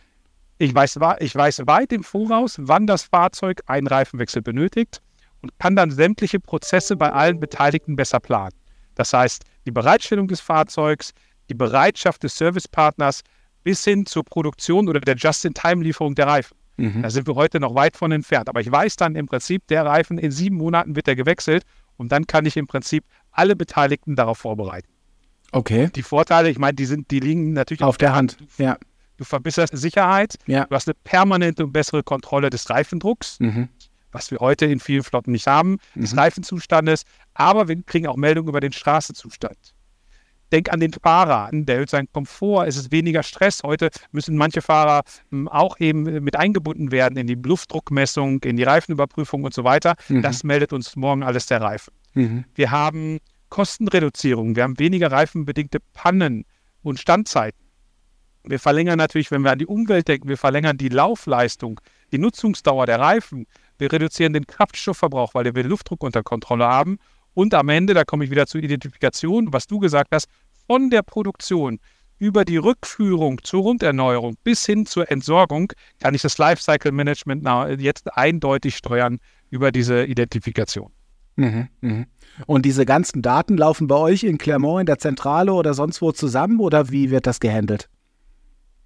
ich 0.62 0.74
weiß, 0.74 0.98
ich 1.18 1.34
weiß 1.34 1.66
weit 1.66 1.92
im 1.92 2.04
Voraus, 2.04 2.56
wann 2.60 2.86
das 2.86 3.02
Fahrzeug 3.02 3.62
einen 3.66 3.88
Reifenwechsel 3.88 4.42
benötigt 4.42 5.02
und 5.40 5.58
kann 5.58 5.74
dann 5.74 5.90
sämtliche 5.90 6.38
Prozesse 6.38 6.96
bei 6.96 7.12
allen 7.12 7.40
Beteiligten 7.40 7.96
besser 7.96 8.20
planen. 8.20 8.54
Das 8.94 9.12
heißt, 9.12 9.42
die 9.66 9.72
Bereitstellung 9.72 10.28
des 10.28 10.40
Fahrzeugs, 10.40 11.12
die 11.48 11.54
Bereitschaft 11.54 12.22
des 12.22 12.36
Servicepartners 12.36 13.22
bis 13.64 13.84
hin 13.84 14.06
zur 14.06 14.24
Produktion 14.24 14.88
oder 14.88 15.00
der 15.00 15.16
Just-in-Time-Lieferung 15.16 16.14
der 16.14 16.28
Reifen. 16.28 16.56
Mhm. 16.76 17.02
Da 17.02 17.10
sind 17.10 17.26
wir 17.26 17.34
heute 17.34 17.58
noch 17.58 17.74
weit 17.74 17.96
von 17.96 18.12
entfernt. 18.12 18.48
Aber 18.48 18.60
ich 18.60 18.70
weiß 18.70 18.96
dann 18.96 19.16
im 19.16 19.26
Prinzip, 19.26 19.66
der 19.66 19.84
Reifen 19.84 20.16
in 20.18 20.30
sieben 20.30 20.56
Monaten 20.56 20.94
wird 20.94 21.08
er 21.08 21.16
gewechselt 21.16 21.64
und 21.96 22.12
dann 22.12 22.26
kann 22.26 22.46
ich 22.46 22.56
im 22.56 22.68
Prinzip 22.68 23.04
alle 23.32 23.56
Beteiligten 23.56 24.14
darauf 24.14 24.38
vorbereiten. 24.38 24.88
Okay. 25.50 25.90
Die 25.94 26.02
Vorteile, 26.02 26.50
ich 26.50 26.58
meine, 26.58 26.74
die 26.74 26.86
sind, 26.86 27.10
die 27.10 27.20
liegen 27.20 27.52
natürlich 27.52 27.82
auf, 27.82 27.90
auf 27.90 27.98
der 27.98 28.14
Hand. 28.14 28.38
Hand. 28.38 28.58
Ja. 28.58 28.78
Du 29.22 29.26
verbesserst 29.26 29.76
Sicherheit, 29.76 30.34
ja. 30.48 30.64
du 30.64 30.74
hast 30.74 30.88
eine 30.88 30.96
permanente 31.04 31.64
und 31.64 31.72
bessere 31.72 32.02
Kontrolle 32.02 32.50
des 32.50 32.68
Reifendrucks, 32.68 33.38
mhm. 33.38 33.68
was 34.10 34.32
wir 34.32 34.40
heute 34.40 34.66
in 34.66 34.80
vielen 34.80 35.04
Flotten 35.04 35.30
nicht 35.30 35.46
haben, 35.46 35.78
mhm. 35.94 36.00
des 36.00 36.16
Reifenzustandes, 36.16 37.04
aber 37.34 37.68
wir 37.68 37.80
kriegen 37.84 38.08
auch 38.08 38.16
Meldungen 38.16 38.48
über 38.48 38.58
den 38.58 38.72
Straßenzustand. 38.72 39.74
Denk 40.50 40.72
an 40.72 40.80
den 40.80 40.92
Fahrer, 40.92 41.50
der 41.52 41.76
erhöht 41.76 41.90
seinen 41.90 42.10
Komfort, 42.12 42.66
es 42.66 42.76
ist 42.76 42.90
weniger 42.90 43.22
Stress. 43.22 43.62
Heute 43.62 43.90
müssen 44.10 44.36
manche 44.36 44.60
Fahrer 44.60 45.02
hm, 45.30 45.46
auch 45.46 45.78
eben 45.78 46.02
mit 46.02 46.34
eingebunden 46.34 46.90
werden 46.90 47.16
in 47.16 47.28
die 47.28 47.36
Luftdruckmessung, 47.36 48.42
in 48.42 48.56
die 48.56 48.64
Reifenüberprüfung 48.64 49.44
und 49.44 49.54
so 49.54 49.62
weiter. 49.62 49.94
Mhm. 50.08 50.22
Das 50.22 50.42
meldet 50.42 50.72
uns 50.72 50.96
morgen 50.96 51.22
alles 51.22 51.46
der 51.46 51.60
Reifen. 51.60 51.94
Mhm. 52.14 52.44
Wir 52.56 52.72
haben 52.72 53.20
Kostenreduzierung, 53.50 54.56
wir 54.56 54.64
haben 54.64 54.80
weniger 54.80 55.12
reifenbedingte 55.12 55.78
Pannen 55.92 56.44
und 56.82 56.98
Standzeiten. 56.98 57.61
Wir 58.44 58.58
verlängern 58.58 58.98
natürlich, 58.98 59.30
wenn 59.30 59.42
wir 59.42 59.52
an 59.52 59.58
die 59.58 59.66
Umwelt 59.66 60.08
denken, 60.08 60.28
wir 60.28 60.36
verlängern 60.36 60.76
die 60.76 60.88
Laufleistung, 60.88 61.80
die 62.10 62.18
Nutzungsdauer 62.18 62.86
der 62.86 62.98
Reifen. 62.98 63.46
Wir 63.78 63.92
reduzieren 63.92 64.32
den 64.32 64.46
Kraftstoffverbrauch, 64.46 65.34
weil 65.34 65.44
wir 65.44 65.52
den 65.52 65.68
Luftdruck 65.68 66.02
unter 66.02 66.22
Kontrolle 66.22 66.66
haben. 66.66 66.98
Und 67.34 67.54
am 67.54 67.68
Ende, 67.68 67.94
da 67.94 68.04
komme 68.04 68.24
ich 68.24 68.30
wieder 68.30 68.46
zur 68.46 68.62
Identifikation, 68.62 69.52
was 69.52 69.66
du 69.66 69.78
gesagt 69.78 70.10
hast, 70.12 70.28
von 70.66 70.90
der 70.90 71.02
Produktion 71.02 71.78
über 72.18 72.44
die 72.44 72.56
Rückführung 72.56 73.42
zur 73.42 73.62
Runderneuerung 73.62 74.36
bis 74.44 74.64
hin 74.64 74.86
zur 74.86 75.10
Entsorgung 75.10 75.72
kann 75.98 76.14
ich 76.14 76.22
das 76.22 76.38
Lifecycle 76.38 76.92
Management 76.92 77.44
jetzt 77.80 78.16
eindeutig 78.16 78.76
steuern 78.76 79.18
über 79.50 79.72
diese 79.72 80.04
Identifikation. 80.04 80.92
Mhm, 81.36 81.68
mh. 81.80 82.04
Und 82.46 82.64
diese 82.64 82.86
ganzen 82.86 83.22
Daten 83.22 83.56
laufen 83.56 83.88
bei 83.88 83.96
euch 83.96 84.22
in 84.22 84.38
Clermont 84.38 84.80
in 84.80 84.86
der 84.86 84.98
Zentrale 84.98 85.52
oder 85.52 85.74
sonst 85.74 86.00
wo 86.00 86.12
zusammen 86.12 86.60
oder 86.60 86.90
wie 86.90 87.10
wird 87.10 87.26
das 87.26 87.40
gehandelt? 87.40 87.88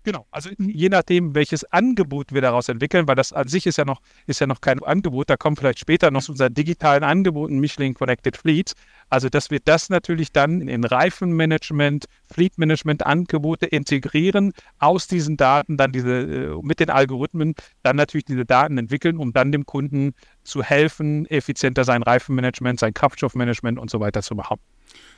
Genau, 0.07 0.25
also 0.31 0.51
je 0.59 0.89
nachdem, 0.89 1.35
welches 1.35 1.65
Angebot 1.73 2.33
wir 2.33 2.41
daraus 2.41 2.69
entwickeln, 2.69 3.09
weil 3.09 3.17
das 3.17 3.33
an 3.33 3.49
sich 3.49 3.67
ist 3.67 3.77
ja 3.77 3.85
noch, 3.85 4.01
ist 4.29 4.41
ja 4.41 4.47
noch 4.47 4.61
kein 4.61 4.81
Angebot, 4.81 5.29
da 5.29 5.37
kommen 5.37 5.57
vielleicht 5.57 5.81
später 5.81 6.13
noch 6.13 6.23
zu 6.23 6.31
unseren 6.31 6.55
digitalen 6.55 7.03
Angeboten 7.03 7.59
Michelin 7.59 7.93
Connected 7.93 8.37
Fleet. 8.37 8.75
Also, 9.11 9.29
dass 9.29 9.51
wir 9.51 9.59
das 9.59 9.91
natürlich 9.91 10.31
dann 10.31 10.69
in 10.69 10.85
Reifenmanagement, 10.85 12.05
Fleetmanagement-Angebote 12.33 13.67
integrieren, 13.67 14.53
aus 14.79 15.09
diesen 15.09 15.37
Daten 15.37 15.77
dann 15.77 15.91
diese, 15.91 16.21
äh, 16.21 16.57
mit 16.63 16.79
den 16.79 16.91
Algorithmen 16.91 17.57
dann 17.83 17.97
natürlich 17.97 18.27
diese 18.27 18.45
Daten 18.45 18.79
entwickeln, 18.79 19.17
um 19.17 19.33
dann 19.33 19.51
dem 19.51 19.67
Kunden 19.67 20.15
zu 20.45 20.63
helfen, 20.63 21.27
effizienter 21.27 21.83
sein 21.83 22.05
Reifenmanagement, 22.05 22.79
sein 22.79 22.95
Kraftstoffmanagement 22.95 23.77
und 23.77 23.91
so 23.91 23.99
weiter 23.99 24.23
zu 24.23 24.37
machen. 24.37 24.59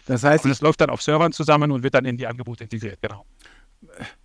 Das 0.06 0.24
heißt, 0.24 0.44
und 0.44 0.50
das 0.50 0.62
läuft 0.62 0.80
dann 0.80 0.88
auf 0.88 1.02
Servern 1.02 1.32
zusammen 1.32 1.72
und 1.72 1.82
wird 1.82 1.92
dann 1.92 2.06
in 2.06 2.16
die 2.16 2.26
Angebote 2.26 2.64
integriert, 2.64 3.02
genau 3.02 3.26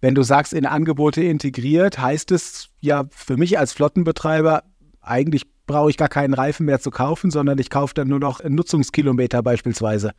wenn 0.02 0.16
du 0.16 0.24
sagst, 0.24 0.54
in 0.54 0.66
Angebote 0.66 1.24
integriert, 1.24 2.00
heißt 2.00 2.32
es 2.32 2.70
ja 2.82 3.06
für 3.12 3.38
mich 3.38 3.58
als 3.60 3.74
Flottenbetreiber, 3.74 4.64
eigentlich 5.02 5.44
brauche 5.66 5.90
ich 5.90 5.98
gar 5.98 6.10
keinen 6.10 6.34
Reifen 6.34 6.66
mehr 6.66 6.80
zu 6.80 6.92
kaufen, 6.92 7.32
sondern 7.32 7.58
ich 7.60 7.70
kaufe 7.70 7.94
dann 7.94 8.08
nur 8.08 8.20
noch 8.20 8.44
Nutzungskilometer 8.44 9.42
beispielsweise 9.44 10.12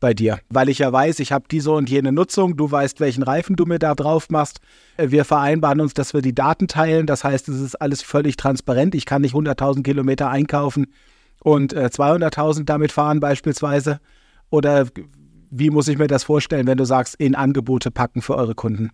bei 0.00 0.14
dir, 0.14 0.40
weil 0.48 0.70
ich 0.70 0.78
ja 0.78 0.90
weiß, 0.90 1.20
ich 1.20 1.30
habe 1.30 1.44
diese 1.50 1.70
und 1.72 1.90
jene 1.90 2.10
Nutzung, 2.10 2.56
du 2.56 2.70
weißt, 2.70 3.00
welchen 3.00 3.22
Reifen 3.22 3.54
du 3.54 3.66
mir 3.66 3.78
da 3.78 3.94
drauf 3.94 4.30
machst. 4.30 4.60
Äh, 4.96 5.10
wir 5.10 5.24
vereinbaren 5.24 5.80
uns, 5.80 5.94
dass 5.94 6.14
wir 6.14 6.22
die 6.22 6.34
Daten 6.34 6.68
teilen, 6.68 7.06
das 7.06 7.22
heißt, 7.22 7.48
es 7.48 7.60
ist 7.60 7.74
alles 7.76 8.02
völlig 8.02 8.36
transparent. 8.36 8.94
Ich 8.94 9.04
kann 9.04 9.22
nicht 9.22 9.34
100.000 9.34 9.82
Kilometer 9.82 10.30
einkaufen 10.30 10.86
und 11.42 11.74
äh, 11.74 11.90
200.000 11.92 12.64
damit 12.64 12.92
fahren 12.92 13.20
beispielsweise. 13.20 14.00
Oder 14.48 14.86
wie 15.50 15.70
muss 15.70 15.88
ich 15.88 15.98
mir 15.98 16.06
das 16.06 16.24
vorstellen, 16.24 16.66
wenn 16.66 16.78
du 16.78 16.84
sagst, 16.84 17.16
in 17.16 17.34
Angebote 17.34 17.90
packen 17.90 18.22
für 18.22 18.36
eure 18.36 18.54
Kunden? 18.54 18.90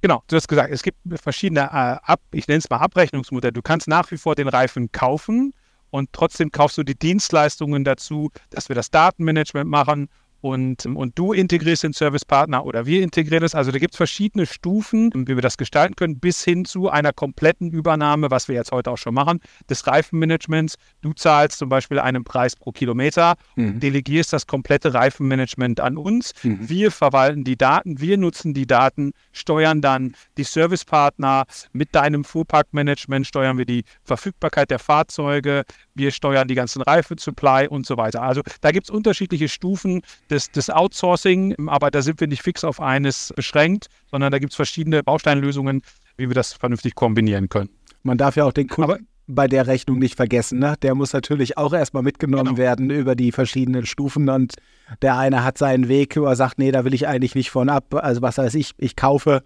Genau, 0.00 0.22
du 0.28 0.36
hast 0.36 0.46
gesagt, 0.46 0.72
es 0.72 0.82
gibt 0.82 0.98
verschiedene 1.20 1.62
äh, 1.62 1.96
Ab, 2.02 2.20
ich 2.30 2.46
nenne 2.46 2.58
es 2.58 2.70
mal 2.70 2.76
Abrechnungsmodelle. 2.76 3.52
Du 3.52 3.62
kannst 3.62 3.88
nach 3.88 4.10
wie 4.12 4.16
vor 4.16 4.36
den 4.36 4.48
Reifen 4.48 4.92
kaufen 4.92 5.52
und 5.90 6.12
trotzdem 6.12 6.52
kaufst 6.52 6.78
du 6.78 6.84
die 6.84 6.96
Dienstleistungen 6.96 7.82
dazu, 7.82 8.30
dass 8.50 8.68
wir 8.68 8.76
das 8.76 8.90
Datenmanagement 8.90 9.68
machen 9.68 10.08
und, 10.40 10.86
und 10.86 11.18
du 11.18 11.32
integrierst 11.32 11.82
den 11.82 11.92
Servicepartner 11.92 12.64
oder 12.64 12.86
wir 12.86 13.02
integrieren 13.02 13.44
es. 13.44 13.54
Also 13.54 13.72
da 13.72 13.78
gibt 13.78 13.94
es 13.94 13.96
verschiedene 13.96 14.46
Stufen, 14.46 15.10
wie 15.14 15.34
wir 15.34 15.42
das 15.42 15.56
gestalten 15.56 15.96
können, 15.96 16.18
bis 16.18 16.44
hin 16.44 16.64
zu 16.64 16.88
einer 16.88 17.12
kompletten 17.12 17.70
Übernahme, 17.70 18.30
was 18.30 18.48
wir 18.48 18.54
jetzt 18.54 18.72
heute 18.72 18.90
auch 18.90 18.98
schon 18.98 19.14
machen, 19.14 19.40
des 19.68 19.86
Reifenmanagements. 19.86 20.76
Du 21.00 21.12
zahlst 21.12 21.58
zum 21.58 21.68
Beispiel 21.68 21.98
einen 21.98 22.24
Preis 22.24 22.54
pro 22.54 22.72
Kilometer, 22.72 23.36
mhm. 23.56 23.80
delegierst 23.80 24.32
das 24.32 24.46
komplette 24.46 24.94
Reifenmanagement 24.94 25.80
an 25.80 25.96
uns. 25.96 26.32
Mhm. 26.42 26.68
Wir 26.68 26.90
verwalten 26.90 27.44
die 27.44 27.56
Daten, 27.56 28.00
wir 28.00 28.16
nutzen 28.18 28.54
die 28.54 28.66
Daten, 28.66 29.12
steuern 29.32 29.80
dann 29.80 30.14
die 30.36 30.44
Servicepartner 30.44 31.44
mit 31.72 31.94
deinem 31.94 32.24
Fuhrparkmanagement, 32.24 33.26
steuern 33.26 33.58
wir 33.58 33.66
die 33.66 33.84
Verfügbarkeit 34.04 34.70
der 34.70 34.78
Fahrzeuge, 34.78 35.64
wir 35.98 36.10
steuern 36.10 36.48
die 36.48 36.54
ganzen 36.54 36.82
Reifensupply 36.82 37.68
und 37.68 37.86
so 37.86 37.96
weiter. 37.96 38.22
Also 38.22 38.42
da 38.60 38.70
gibt 38.70 38.86
es 38.86 38.90
unterschiedliche 38.90 39.48
Stufen 39.48 40.02
des, 40.30 40.50
des 40.50 40.70
Outsourcing, 40.70 41.68
aber 41.68 41.90
da 41.90 42.02
sind 42.02 42.20
wir 42.20 42.28
nicht 42.28 42.42
fix 42.42 42.64
auf 42.64 42.80
eines 42.80 43.32
beschränkt, 43.36 43.88
sondern 44.10 44.32
da 44.32 44.38
gibt 44.38 44.52
es 44.52 44.56
verschiedene 44.56 45.02
Bausteinlösungen, 45.02 45.82
wie 46.16 46.28
wir 46.28 46.34
das 46.34 46.52
vernünftig 46.54 46.94
kombinieren 46.94 47.48
können. 47.48 47.70
Man 48.02 48.16
darf 48.16 48.36
ja 48.36 48.44
auch 48.44 48.52
den 48.52 48.68
Kunden 48.68 48.90
aber, 48.92 49.00
bei 49.26 49.46
der 49.46 49.66
Rechnung 49.66 49.98
nicht 49.98 50.16
vergessen. 50.16 50.58
Ne? 50.58 50.74
Der 50.82 50.94
muss 50.94 51.12
natürlich 51.12 51.58
auch 51.58 51.72
erstmal 51.72 52.02
mitgenommen 52.02 52.56
genau. 52.56 52.56
werden 52.56 52.90
über 52.90 53.14
die 53.14 53.30
verschiedenen 53.30 53.86
Stufen 53.86 54.28
und 54.28 54.54
der 55.02 55.18
eine 55.18 55.44
hat 55.44 55.58
seinen 55.58 55.88
Weg, 55.88 56.16
wo 56.16 56.24
er 56.24 56.36
sagt, 56.36 56.58
nee, 56.58 56.72
da 56.72 56.84
will 56.84 56.94
ich 56.94 57.06
eigentlich 57.06 57.34
nicht 57.34 57.50
von 57.50 57.68
ab. 57.68 57.94
Also 57.94 58.22
was 58.22 58.38
weiß 58.38 58.54
ich, 58.54 58.72
ich 58.78 58.96
kaufe 58.96 59.42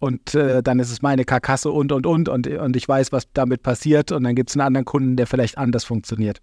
und 0.00 0.34
äh, 0.34 0.62
dann 0.62 0.78
ist 0.80 0.90
es 0.90 1.02
meine 1.02 1.24
Karkasse 1.24 1.70
und 1.70 1.92
und 1.92 2.06
und 2.06 2.28
und 2.28 2.46
und 2.46 2.76
ich 2.76 2.88
weiß, 2.88 3.12
was 3.12 3.24
damit 3.32 3.62
passiert 3.62 4.12
und 4.12 4.24
dann 4.24 4.34
gibt 4.34 4.50
es 4.50 4.56
einen 4.56 4.66
anderen 4.66 4.84
Kunden, 4.84 5.16
der 5.16 5.26
vielleicht 5.26 5.58
anders 5.58 5.84
funktioniert. 5.84 6.40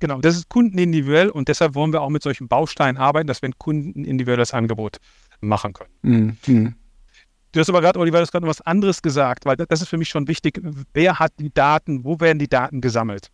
Genau, 0.00 0.20
das 0.20 0.36
ist 0.36 0.48
kundenindividuell 0.48 1.28
und 1.28 1.48
deshalb 1.48 1.74
wollen 1.74 1.92
wir 1.92 2.02
auch 2.02 2.10
mit 2.10 2.22
solchen 2.22 2.48
Bausteinen 2.48 2.96
arbeiten, 2.96 3.28
dass 3.28 3.40
wir 3.40 3.48
ein 3.48 3.58
kundenindividuelles 3.58 4.52
Angebot 4.52 4.96
machen 5.40 5.72
können. 5.72 6.38
Mhm. 6.44 6.74
Du 7.52 7.60
hast 7.60 7.68
aber 7.68 7.82
gerade, 7.82 7.98
Oliver, 7.98 8.16
du 8.18 8.22
hast 8.22 8.32
gerade 8.32 8.46
noch 8.46 8.50
was 8.50 8.62
anderes 8.62 9.02
gesagt, 9.02 9.44
weil 9.44 9.56
das 9.56 9.82
ist 9.82 9.88
für 9.88 9.98
mich 9.98 10.08
schon 10.08 10.26
wichtig. 10.26 10.60
Wer 10.94 11.18
hat 11.18 11.32
die 11.38 11.52
Daten? 11.52 12.02
Wo 12.02 12.18
werden 12.18 12.38
die 12.38 12.48
Daten 12.48 12.80
gesammelt? 12.80 13.28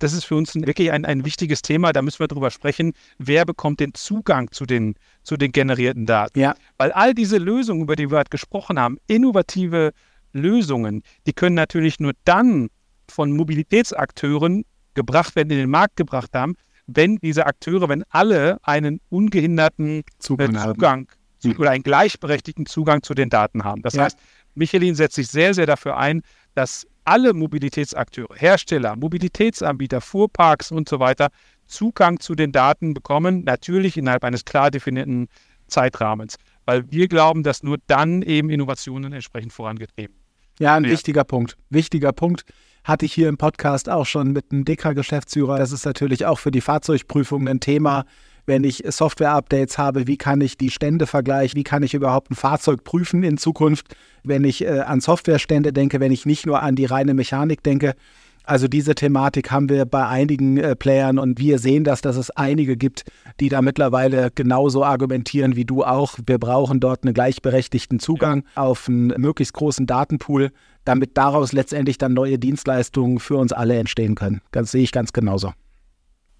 Das 0.00 0.12
ist 0.12 0.24
für 0.24 0.34
uns 0.34 0.54
wirklich 0.54 0.90
ein, 0.90 1.04
ein 1.04 1.24
wichtiges 1.24 1.62
Thema. 1.62 1.92
Da 1.92 2.02
müssen 2.02 2.18
wir 2.18 2.26
drüber 2.26 2.50
sprechen. 2.50 2.92
Wer 3.18 3.44
bekommt 3.44 3.80
den 3.80 3.94
Zugang 3.94 4.50
zu 4.50 4.66
den, 4.66 4.94
zu 5.22 5.36
den 5.36 5.52
generierten 5.52 6.06
Daten? 6.06 6.40
Ja. 6.40 6.54
Weil 6.78 6.90
all 6.92 7.14
diese 7.14 7.38
Lösungen, 7.38 7.82
über 7.82 7.96
die 7.96 8.04
wir 8.04 8.16
gerade 8.16 8.30
gesprochen 8.30 8.80
haben, 8.80 8.98
innovative 9.06 9.92
Lösungen, 10.32 11.02
die 11.26 11.32
können 11.32 11.54
natürlich 11.54 12.00
nur 12.00 12.12
dann 12.24 12.70
von 13.08 13.30
Mobilitätsakteuren 13.32 14.64
gebracht 14.94 15.36
werden, 15.36 15.50
in 15.50 15.58
den 15.58 15.70
Markt 15.70 15.96
gebracht 15.96 16.30
haben, 16.34 16.56
wenn 16.86 17.16
diese 17.16 17.46
Akteure, 17.46 17.88
wenn 17.88 18.04
alle 18.08 18.58
einen 18.62 19.00
ungehinderten 19.10 20.02
Zugang, 20.18 20.54
äh, 20.54 20.58
Zugang 20.60 21.08
zu, 21.38 21.50
oder 21.58 21.70
einen 21.70 21.82
gleichberechtigten 21.82 22.66
Zugang 22.66 23.02
zu 23.02 23.14
den 23.14 23.28
Daten 23.28 23.64
haben. 23.64 23.82
Das 23.82 23.94
ja. 23.94 24.04
heißt, 24.04 24.18
Michelin 24.54 24.94
setzt 24.94 25.14
sich 25.14 25.28
sehr, 25.28 25.54
sehr 25.54 25.66
dafür 25.66 25.96
ein, 25.96 26.22
dass 26.54 26.86
alle 27.10 27.34
Mobilitätsakteure, 27.34 28.36
Hersteller, 28.36 28.94
Mobilitätsanbieter, 28.94 30.00
Fuhrparks 30.00 30.70
und 30.70 30.88
so 30.88 31.00
weiter 31.00 31.30
Zugang 31.66 32.20
zu 32.20 32.36
den 32.36 32.52
Daten 32.52 32.94
bekommen, 32.94 33.42
natürlich 33.42 33.96
innerhalb 33.96 34.22
eines 34.22 34.44
klar 34.44 34.70
definierten 34.70 35.28
Zeitrahmens, 35.66 36.36
weil 36.66 36.90
wir 36.92 37.08
glauben, 37.08 37.42
dass 37.42 37.64
nur 37.64 37.78
dann 37.88 38.22
eben 38.22 38.48
Innovationen 38.48 39.12
entsprechend 39.12 39.52
vorangetrieben 39.52 40.14
werden. 40.14 40.24
Ja, 40.60 40.76
ein 40.76 40.84
ja. 40.84 40.90
wichtiger 40.90 41.24
Punkt. 41.24 41.56
Wichtiger 41.68 42.12
Punkt 42.12 42.44
hatte 42.84 43.06
ich 43.06 43.12
hier 43.12 43.28
im 43.28 43.38
Podcast 43.38 43.88
auch 43.88 44.06
schon 44.06 44.32
mit 44.32 44.52
einem 44.52 44.64
Dicker-Geschäftsführer. 44.64 45.58
Das 45.58 45.72
ist 45.72 45.84
natürlich 45.84 46.26
auch 46.26 46.38
für 46.38 46.52
die 46.52 46.60
Fahrzeugprüfung 46.60 47.48
ein 47.48 47.58
Thema. 47.58 48.04
Wenn 48.50 48.64
ich 48.64 48.82
Software-Updates 48.84 49.78
habe, 49.78 50.08
wie 50.08 50.16
kann 50.16 50.40
ich 50.40 50.58
die 50.58 50.70
Stände 50.70 51.06
vergleichen? 51.06 51.56
Wie 51.56 51.62
kann 51.62 51.84
ich 51.84 51.94
überhaupt 51.94 52.32
ein 52.32 52.34
Fahrzeug 52.34 52.82
prüfen 52.82 53.22
in 53.22 53.38
Zukunft? 53.38 53.94
Wenn 54.24 54.42
ich 54.42 54.64
äh, 54.64 54.80
an 54.80 55.00
Softwarestände 55.00 55.72
denke, 55.72 56.00
wenn 56.00 56.10
ich 56.10 56.26
nicht 56.26 56.46
nur 56.46 56.60
an 56.60 56.74
die 56.74 56.84
reine 56.84 57.14
Mechanik 57.14 57.62
denke. 57.62 57.94
Also 58.42 58.66
diese 58.66 58.96
Thematik 58.96 59.52
haben 59.52 59.68
wir 59.68 59.84
bei 59.84 60.04
einigen 60.04 60.56
äh, 60.56 60.74
Playern 60.74 61.20
und 61.20 61.38
wir 61.38 61.60
sehen 61.60 61.84
das, 61.84 62.00
dass 62.00 62.16
es 62.16 62.30
einige 62.32 62.76
gibt, 62.76 63.04
die 63.38 63.50
da 63.50 63.62
mittlerweile 63.62 64.32
genauso 64.34 64.82
argumentieren 64.82 65.54
wie 65.54 65.64
du 65.64 65.84
auch. 65.84 66.18
Wir 66.26 66.40
brauchen 66.40 66.80
dort 66.80 67.04
einen 67.04 67.14
gleichberechtigten 67.14 68.00
Zugang 68.00 68.42
auf 68.56 68.88
einen 68.88 69.14
möglichst 69.16 69.54
großen 69.54 69.86
Datenpool, 69.86 70.50
damit 70.84 71.16
daraus 71.16 71.52
letztendlich 71.52 71.98
dann 71.98 72.14
neue 72.14 72.40
Dienstleistungen 72.40 73.20
für 73.20 73.36
uns 73.36 73.52
alle 73.52 73.78
entstehen 73.78 74.16
können. 74.16 74.40
Das 74.50 74.72
sehe 74.72 74.82
ich 74.82 74.90
ganz 74.90 75.12
genauso. 75.12 75.52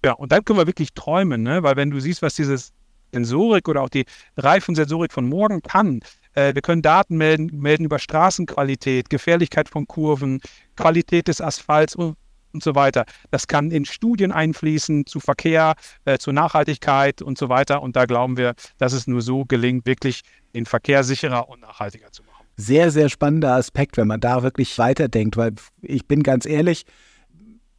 Ja, 0.03 0.13
und 0.13 0.31
dann 0.31 0.43
können 0.43 0.59
wir 0.59 0.67
wirklich 0.67 0.93
träumen, 0.93 1.43
ne? 1.43 1.63
weil 1.63 1.75
wenn 1.75 1.91
du 1.91 1.99
siehst, 1.99 2.21
was 2.21 2.35
dieses 2.35 2.71
Sensorik 3.13 3.67
oder 3.67 3.81
auch 3.81 3.89
die 3.89 4.05
Reifensensorik 4.37 5.11
von 5.11 5.27
morgen 5.27 5.61
kann, 5.61 6.01
äh, 6.33 6.55
wir 6.55 6.61
können 6.61 6.81
Daten 6.81 7.17
melden, 7.17 7.59
melden 7.59 7.85
über 7.85 7.99
Straßenqualität, 7.99 9.09
Gefährlichkeit 9.09 9.69
von 9.69 9.87
Kurven, 9.87 10.41
Qualität 10.75 11.27
des 11.27 11.41
Asphalts 11.41 11.95
und, 11.95 12.15
und 12.53 12.63
so 12.63 12.73
weiter. 12.73 13.05
Das 13.29 13.47
kann 13.47 13.69
in 13.69 13.85
Studien 13.85 14.31
einfließen 14.31 15.05
zu 15.05 15.19
Verkehr, 15.19 15.75
äh, 16.05 16.17
zur 16.17 16.33
Nachhaltigkeit 16.33 17.21
und 17.21 17.37
so 17.37 17.49
weiter. 17.49 17.83
Und 17.83 17.95
da 17.95 18.05
glauben 18.05 18.37
wir, 18.37 18.55
dass 18.77 18.93
es 18.93 19.07
nur 19.07 19.21
so 19.21 19.45
gelingt, 19.45 19.85
wirklich 19.85 20.21
den 20.55 20.65
Verkehr 20.65 21.03
sicherer 21.03 21.47
und 21.49 21.61
nachhaltiger 21.61 22.11
zu 22.11 22.23
machen 22.23 22.41
sehr, 22.57 22.91
sehr 22.91 23.09
spannender 23.09 23.55
Aspekt, 23.55 23.97
wenn 23.97 24.07
man 24.07 24.19
da 24.19 24.43
wirklich 24.43 24.77
weiterdenkt, 24.77 25.35
weil 25.37 25.53
ich 25.81 26.05
bin 26.05 26.21
ganz 26.21 26.45
ehrlich, 26.45 26.85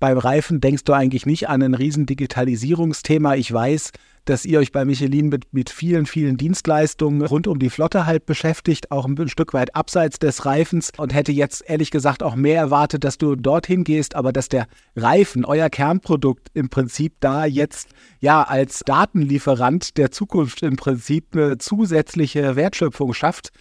beim 0.03 0.19
Reifen 0.19 0.61
denkst 0.61 0.83
du 0.83 0.95
eigentlich 0.95 1.27
nicht 1.27 1.49
an 1.49 1.63
ein 1.63 1.75
riesen 1.75 2.07
Digitalisierungsthema. 2.07 3.37
Ich 3.37 3.53
weiß, 3.53 3.93
dass 4.25 4.45
ihr 4.45 4.59
euch 4.59 4.73
bei 4.73 4.85
Michelin 4.85 5.29
mit, 5.29 5.55
mit 5.55 5.71
vielen, 5.71 6.07
vielen 6.07 6.37
Dienstleistungen 6.37 7.25
rund 7.25 7.47
um 7.47 7.61
die 7.61 7.71
Flotte 7.71 8.05
halt 8.05 8.27
beschäftigt, 8.27 8.91
auch 8.91 9.07
ein 9.07 9.29
Stück 9.29 9.55
weit 9.55 9.77
abseits 9.77 10.19
des 10.19 10.45
Reifens 10.45 10.91
und 10.97 11.15
hätte 11.15 11.31
jetzt 11.31 11.63
ehrlich 11.71 11.93
gesagt 11.93 12.25
auch 12.25 12.35
mehr 12.35 12.59
erwartet, 12.59 13.05
dass 13.05 13.17
du 13.17 13.37
dorthin 13.37 13.85
gehst, 13.85 14.17
aber 14.17 14.33
dass 14.33 14.49
der 14.49 14.67
Reifen, 14.97 15.45
euer 15.45 15.71
Kernprodukt 15.71 16.49
im 16.53 16.69
Prinzip 16.69 17.15
da 17.21 17.45
jetzt 17.45 17.91
ja 18.19 18.43
als 18.43 18.81
Datenlieferant 18.85 19.97
der 19.99 20.11
Zukunft 20.11 20.65
im 20.65 20.75
Prinzip 20.75 21.27
eine 21.37 21.59
zusätzliche 21.59 22.57
Wertschöpfung 22.57 23.15
schafft 23.15 23.53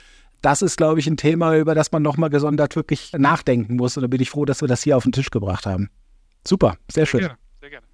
das 0.44 0.64
ist, 0.64 0.76
glaube 0.76 1.00
ich, 1.00 1.06
ein 1.06 1.18
Thema, 1.18 1.56
über 1.56 1.76
das 1.76 1.92
man 1.92 2.02
nochmal 2.02 2.32
gesondert 2.32 2.76
wirklich 2.76 3.12
nachdenken 3.16 3.76
muss. 3.76 3.96
Und 3.96 4.02
da 4.02 4.08
bin 4.08 4.20
ich 4.20 4.32
froh, 4.32 4.44
dass 4.44 4.62
wir 4.62 4.68
das 4.68 4.82
hier 4.82 4.98
auf 4.98 5.04
den 5.04 5.12
Tisch 5.12 5.30
gebracht 5.30 5.68
haben. 5.68 5.92
Super, 6.46 6.78
sehr 6.92 7.06
schön. 7.06 7.22
Sehr 7.22 7.30
gerne, 7.30 7.40
sehr 7.60 7.70
gerne. 7.70 7.88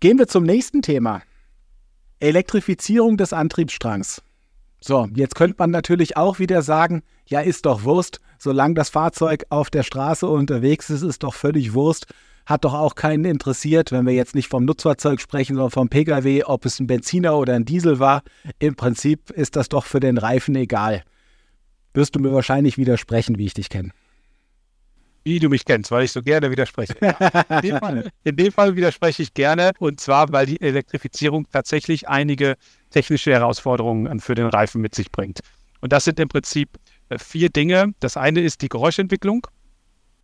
Gehen 0.00 0.18
wir 0.18 0.28
zum 0.28 0.44
nächsten 0.44 0.82
Thema. 0.82 1.22
Elektrifizierung 2.20 3.16
des 3.16 3.32
Antriebsstrangs. 3.32 4.22
So, 4.80 5.08
jetzt 5.14 5.34
könnte 5.34 5.56
man 5.58 5.70
natürlich 5.70 6.16
auch 6.16 6.38
wieder 6.38 6.62
sagen, 6.62 7.02
ja, 7.26 7.40
ist 7.40 7.66
doch 7.66 7.84
Wurst, 7.84 8.20
solange 8.38 8.74
das 8.74 8.88
Fahrzeug 8.88 9.44
auf 9.50 9.70
der 9.70 9.82
Straße 9.82 10.26
unterwegs 10.26 10.90
ist, 10.90 11.02
ist 11.02 11.22
doch 11.22 11.34
völlig 11.34 11.74
Wurst 11.74 12.06
hat 12.50 12.64
doch 12.64 12.74
auch 12.74 12.96
keinen 12.96 13.24
interessiert, 13.24 13.92
wenn 13.92 14.06
wir 14.06 14.12
jetzt 14.12 14.34
nicht 14.34 14.48
vom 14.48 14.64
Nutzfahrzeug 14.64 15.20
sprechen, 15.20 15.54
sondern 15.54 15.70
vom 15.70 15.88
Pkw, 15.88 16.44
ob 16.44 16.66
es 16.66 16.80
ein 16.80 16.86
Benziner 16.86 17.36
oder 17.36 17.54
ein 17.54 17.64
Diesel 17.64 18.00
war. 18.00 18.22
Im 18.58 18.74
Prinzip 18.74 19.30
ist 19.30 19.56
das 19.56 19.68
doch 19.68 19.84
für 19.84 20.00
den 20.00 20.18
Reifen 20.18 20.56
egal. 20.56 21.04
Wirst 21.94 22.16
du 22.16 22.20
mir 22.20 22.32
wahrscheinlich 22.32 22.76
widersprechen, 22.76 23.38
wie 23.38 23.46
ich 23.46 23.54
dich 23.54 23.68
kenne. 23.68 23.90
Wie 25.22 25.38
du 25.38 25.48
mich 25.48 25.64
kennst, 25.64 25.90
weil 25.90 26.04
ich 26.04 26.12
so 26.12 26.22
gerne 26.22 26.50
widerspreche. 26.50 26.94
In, 27.48 27.60
dem 27.60 27.78
Fall, 27.78 28.10
in, 28.24 28.36
dem 28.36 28.52
Fall, 28.52 28.76
widerspreche 28.76 29.22
ich 29.22 29.34
gerne 29.34 29.72
und 29.78 30.00
zwar, 30.00 30.32
weil 30.32 30.46
die 30.46 30.60
Elektrifizierung 30.60 31.46
tatsächlich 31.50 32.08
einige 32.08 32.56
technische 32.90 33.32
Herausforderungen 33.32 34.20
für 34.20 34.34
den 34.34 34.46
Reifen 34.46 34.80
mit 34.80 34.94
sich 34.94 35.12
bringt. 35.12 35.40
Und 35.80 35.92
das 35.92 36.04
sind 36.04 36.18
im 36.20 36.28
Prinzip 36.28 36.70
äh, 37.08 37.18
vier 37.18 37.50
Dinge. 37.50 37.92
Das 38.00 38.16
eine 38.16 38.40
ist 38.40 38.62
die 38.62 38.68
Geräuschentwicklung. 38.68 39.46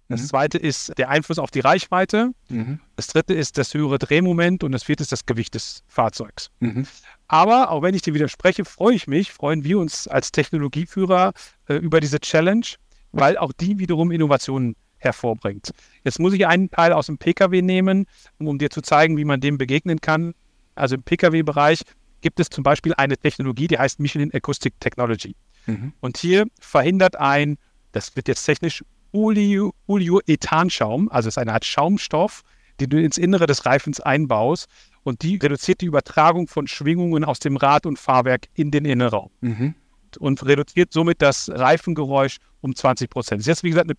Das 0.09 0.23
mhm. 0.23 0.27
zweite 0.27 0.59
ist 0.59 0.97
der 0.99 1.09
Einfluss 1.09 1.39
auf 1.39 1.51
die 1.51 1.61
Reichweite. 1.61 2.31
Mhm. 2.49 2.81
Das 2.95 3.09
dritte 3.09 3.35
ist 3.35 3.59
das 3.59 3.75
höhere 3.75 3.99
Drehmoment 3.99 4.63
und 4.63 4.73
das 4.73 4.85
vierte 4.85 5.03
ist 5.03 5.13
das 5.13 5.27
Gewicht 5.27 5.55
des 5.55 5.83
Fahrzeugs. 5.89 6.51
Mhm. 6.61 6.87
Aber 7.29 7.71
auch 7.71 7.83
wenn 7.83 7.95
ich 7.95 8.03
dir 8.03 8.15
widerspreche, 8.15 8.65
freue 8.65 8.95
ich 8.95 9.09
mich, 9.09 9.33
freuen 9.33 9.65
wir 9.65 9.79
uns 9.79 10.07
als 10.07 10.31
Technologieführer 10.31 11.33
äh, 11.69 11.75
über 11.75 12.01
diese 12.01 12.21
Challenge, 12.21 12.67
weil 13.11 13.37
auch 13.37 13.53
die 13.53 13.79
wiederum 13.79 14.13
Innovationen 14.13 14.77
hervorbringt. 15.07 15.71
Jetzt 16.05 16.19
muss 16.19 16.35
ich 16.35 16.47
einen 16.47 16.71
Teil 16.71 16.93
aus 16.93 17.07
dem 17.07 17.19
Pkw 17.19 17.63
nehmen, 17.63 18.07
um 18.39 18.59
dir 18.59 18.71
zu 18.71 18.83
zeigen, 18.83 19.17
wie 19.17 19.25
man 19.25 19.41
dem 19.41 19.59
begegnen 19.59 20.01
kann. 20.01 20.35
Also 20.75 20.97
im 20.97 21.03
Pkw-Bereich 21.03 21.83
gibt 22.21 22.41
es 22.41 22.49
zum 22.49 22.65
Beispiel 22.65 22.93
eine 22.95 23.17
Technologie, 23.17 23.69
die 23.69 23.79
heißt 23.79 24.01
Michelin 24.01 24.33
Acoustic 24.35 24.79
Technology. 24.81 25.35
Mhm. 25.67 25.93
Und 26.01 26.19
hier 26.19 26.47
verhindert 26.61 27.17
ein, 27.17 27.57
das 27.93 28.15
wird 28.17 28.29
jetzt 28.29 28.45
technisch, 28.45 28.85
Urethanschaum, 29.13 31.09
also 31.11 31.29
es 31.29 31.35
ist 31.37 31.39
eine 31.39 31.55
Art 31.55 31.65
Schaumstoff, 31.65 32.43
den 32.81 32.91
du 32.91 33.01
ins 33.01 33.17
Innere 33.17 33.47
des 33.47 33.65
Reifens 33.65 34.01
einbaust 34.01 34.69
und 35.05 35.23
die 35.23 35.37
reduziert 35.37 35.81
die 35.81 35.87
Übertragung 35.87 36.49
von 36.49 36.67
Schwingungen 36.67 37.25
aus 37.25 37.39
dem 37.39 37.57
Rad 37.57 37.87
und 37.87 37.99
Fahrwerk 37.99 38.49
in 38.55 38.71
den 38.71 38.85
Innenraum. 38.85 39.31
Mhm. 39.41 39.75
Und 40.19 40.45
reduziert 40.45 40.93
somit 40.93 41.23
das 41.23 41.49
Reifengeräusch 41.49 42.39
um 42.61 42.75
20 42.75 43.09
Prozent. 43.09 43.39
Das 43.39 43.45
ist 43.45 43.49
jetzt, 43.49 43.63
wie 43.63 43.71
gesagt, 43.71 43.87
eine 43.87 43.95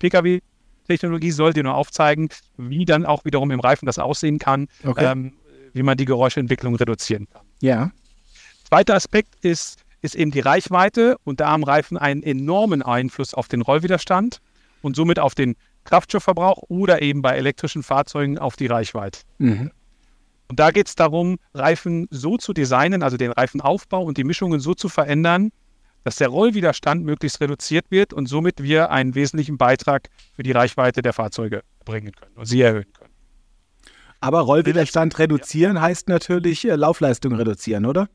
Pkw-Technologie, 0.88 1.32
soll 1.32 1.54
dir 1.54 1.64
nur 1.64 1.76
aufzeigen, 1.76 2.30
wie 2.58 2.86
dann 2.86 3.06
auch 3.06 3.26
wiederum 3.26 3.52
im 3.52 3.60
Reifen 3.60 3.86
das 3.86 4.00
aussehen 4.00 4.40
kann, 4.40 4.68
okay. 4.84 5.12
ähm, 5.12 5.34
wie 5.74 5.84
man 5.84 5.98
die 5.98 6.06
Geräuschentwicklung 6.06 6.76
reduzieren 6.76 7.28
kann. 7.30 7.46
Ja. 7.62 7.92
Zweiter 8.68 8.96
Aspekt 8.96 9.36
ist, 9.42 9.80
ist 10.02 10.16
eben 10.16 10.32
die 10.32 10.40
Reichweite 10.40 11.18
und 11.24 11.40
da 11.40 11.50
haben 11.50 11.64
Reifen 11.64 11.98
einen 11.98 12.24
enormen 12.24 12.82
Einfluss 12.82 13.34
auf 13.34 13.48
den 13.48 13.62
Rollwiderstand 13.62 14.40
und 14.82 14.96
somit 14.96 15.20
auf 15.20 15.36
den 15.36 15.56
Kraftstoffverbrauch 15.86 16.64
oder 16.68 17.02
eben 17.02 17.22
bei 17.22 17.38
elektrischen 17.38 17.84
Fahrzeugen 17.84 18.38
auf 18.38 18.56
die 18.56 18.68
Reichweite. 18.68 19.22
Mhm. 19.38 19.72
Und 20.50 20.60
da 20.60 20.72
geht 20.72 20.88
es 20.88 20.96
darum, 20.96 21.38
Reifen 21.54 22.08
so 22.10 22.38
zu 22.38 22.54
designen, 22.54 23.04
also 23.04 23.18
den 23.18 23.32
Reifenaufbau 23.32 24.04
und 24.04 24.18
die 24.18 24.24
Mischungen 24.24 24.60
so 24.60 24.74
zu 24.74 24.90
verändern, 24.90 25.52
dass 26.08 26.16
der 26.16 26.30
Rollwiderstand 26.30 27.04
möglichst 27.04 27.42
reduziert 27.42 27.88
wird 27.90 28.14
und 28.14 28.28
somit 28.28 28.64
wir 28.64 28.92
einen 28.92 29.14
wesentlichen 29.14 29.58
Beitrag 29.58 30.08
für 30.34 30.42
die 30.42 30.54
Reichweite 30.54 31.02
der 31.02 31.12
Fahrzeuge 31.12 31.64
bringen 31.84 32.14
können 32.14 32.32
und 32.38 32.46
sie 32.46 32.62
erhöhen 32.62 32.86
können. 32.94 33.12
Aber 34.22 34.40
Rollwiderstand 34.40 35.20
reduzieren 35.20 35.82
heißt 35.82 36.08
natürlich 36.08 36.64
äh, 36.64 36.76
Laufleistung 36.76 37.36
reduzieren, 37.36 37.86
oder? 37.86 38.08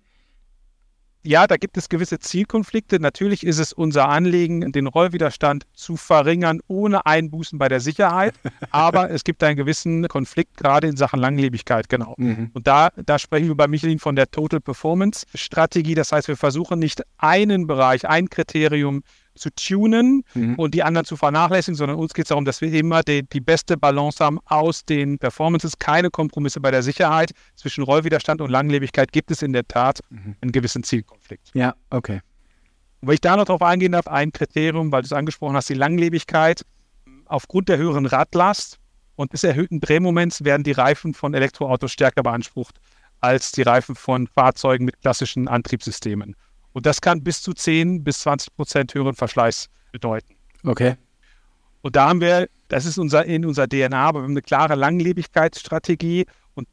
Ja, 1.25 1.47
da 1.47 1.57
gibt 1.57 1.77
es 1.77 1.89
gewisse 1.89 2.19
Zielkonflikte. 2.19 2.99
Natürlich 2.99 3.47
ist 3.47 3.59
es 3.59 3.73
unser 3.73 4.09
Anliegen, 4.09 4.73
den 4.73 4.87
Rollwiderstand 4.87 5.67
zu 5.73 5.97
verringern, 5.97 6.61
ohne 6.67 7.07
Einbußen 7.07 7.59
bei 7.59 7.69
der 7.69 7.81
Sicherheit. 7.81 8.35
Aber 8.71 9.11
es 9.11 9.23
gibt 9.23 9.43
einen 9.43 9.57
gewissen 9.57 10.09
Konflikt, 10.09 10.57
gerade 10.57 10.89
in 10.89 10.97
Sachen 10.97 11.21
Langlebigkeit, 11.21 11.89
genau. 11.89 12.15
Mhm. 12.19 12.51
Und 12.55 12.67
da, 12.67 12.91
da 13.07 13.19
sprechen 13.19 13.49
wir 13.49 13.55
bei 13.55 13.69
Michelin 13.69 13.99
von 13.99 14.17
der 14.17 14.31
Total 14.31 14.61
Performance 14.61 15.27
Strategie. 15.35 15.95
Das 15.95 16.11
heißt, 16.11 16.29
wir 16.29 16.37
versuchen 16.37 16.79
nicht 16.79 17.03
einen 17.19 17.67
Bereich, 17.67 18.09
ein 18.09 18.29
Kriterium 18.29 19.03
zu 19.35 19.51
tunen 19.51 20.25
mhm. 20.35 20.55
und 20.57 20.75
die 20.75 20.83
anderen 20.83 21.05
zu 21.05 21.17
vernachlässigen, 21.17 21.75
sondern 21.75 21.99
uns 21.99 22.15
geht 22.15 22.27
es 22.27 22.29
darum, 22.29 22.45
dass 22.45 22.61
wir 22.61 22.73
immer 22.73 23.03
die, 23.03 23.23
die 23.23 23.41
beste 23.41 23.77
Balance 23.77 24.23
haben 24.25 24.39
aus 24.47 24.85
den 24.85 25.19
Performances, 25.19 25.79
keine 25.79 26.11
Kompromisse 26.11 26.61
bei 26.61 26.71
der 26.71 26.83
Sicherheit. 26.83 27.33
Zwischen 27.57 27.85
Rollwiderstand 27.85 28.41
und 28.41 28.51
Langlebigkeit 28.51 29.13
gibt 29.13 29.31
es 29.31 29.43
in 29.43 29.53
der 29.53 29.67
Tat 29.67 30.01
mhm. 30.11 30.37
einen 30.41 30.53
gewissen 30.53 30.83
Zielkonflikt. 30.83 31.51
Ja, 31.55 31.75
okay. 31.91 32.21
Und 33.01 33.09
wenn 33.09 33.15
ich 33.15 33.21
da 33.21 33.37
noch 33.37 33.47
drauf 33.47 33.63
eingehen 33.63 33.93
darf, 33.93 34.07
ein 34.07 34.33
Kriterium, 34.33 34.93
weil 34.93 35.03
du 35.03 35.07
es 35.07 35.13
angesprochen 35.13 35.57
hast, 35.57 35.69
die 35.69 35.75
Langlebigkeit. 35.75 36.65
Aufgrund 37.27 37.69
der 37.69 37.79
höheren 37.79 38.07
Radlast 38.07 38.79
und 39.17 39.33
des 39.33 39.43
erhöhten 39.43 39.81
Drehmoments 39.81 40.45
werden 40.45 40.65
die 40.65 40.73
Reifen 40.73 41.15
von 41.15 41.35
Elektroautos 41.35 41.93
stärker 41.93 42.23
beansprucht 42.23 42.79
als 43.21 43.53
die 43.53 43.63
Reifen 43.63 43.95
von 43.95 44.27
Fahrzeugen 44.27 44.85
mit 44.85 45.01
klassischen 45.01 45.49
Antriebssystemen. 45.49 46.35
Und 46.73 46.87
das 46.87 47.01
kann 47.01 47.23
bis 47.23 47.43
zu 47.43 47.53
10 47.53 48.03
bis 48.05 48.21
20 48.21 48.55
Prozent 48.57 48.95
höheren 48.95 49.15
Verschleiß 49.15 49.69
bedeuten. 49.93 50.35
Okay. 50.65 50.97
Und 51.83 51.97
da 51.97 52.09
haben 52.09 52.21
wir, 52.21 52.49
das 52.69 52.87
ist 52.87 52.99
unser, 52.99 53.25
in 53.25 53.45
unserer 53.45 53.69
DNA, 53.69 53.97
aber 53.97 54.21
wir 54.21 54.25
haben 54.25 54.31
eine 54.33 54.43
klare 54.43 54.75
Langlebigkeitsstrategie 54.75 56.27
und 56.55 56.69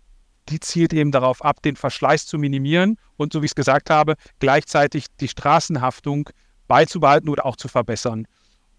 die 0.49 0.59
zielt 0.59 0.93
eben 0.93 1.11
darauf 1.11 1.43
ab, 1.43 1.61
den 1.61 1.75
Verschleiß 1.75 2.27
zu 2.27 2.37
minimieren 2.37 2.97
und, 3.17 3.33
so 3.33 3.41
wie 3.41 3.45
ich 3.45 3.51
es 3.51 3.55
gesagt 3.55 3.89
habe, 3.89 4.15
gleichzeitig 4.39 5.07
die 5.19 5.27
Straßenhaftung 5.27 6.29
beizubehalten 6.67 7.29
oder 7.29 7.45
auch 7.45 7.55
zu 7.55 7.67
verbessern. 7.67 8.27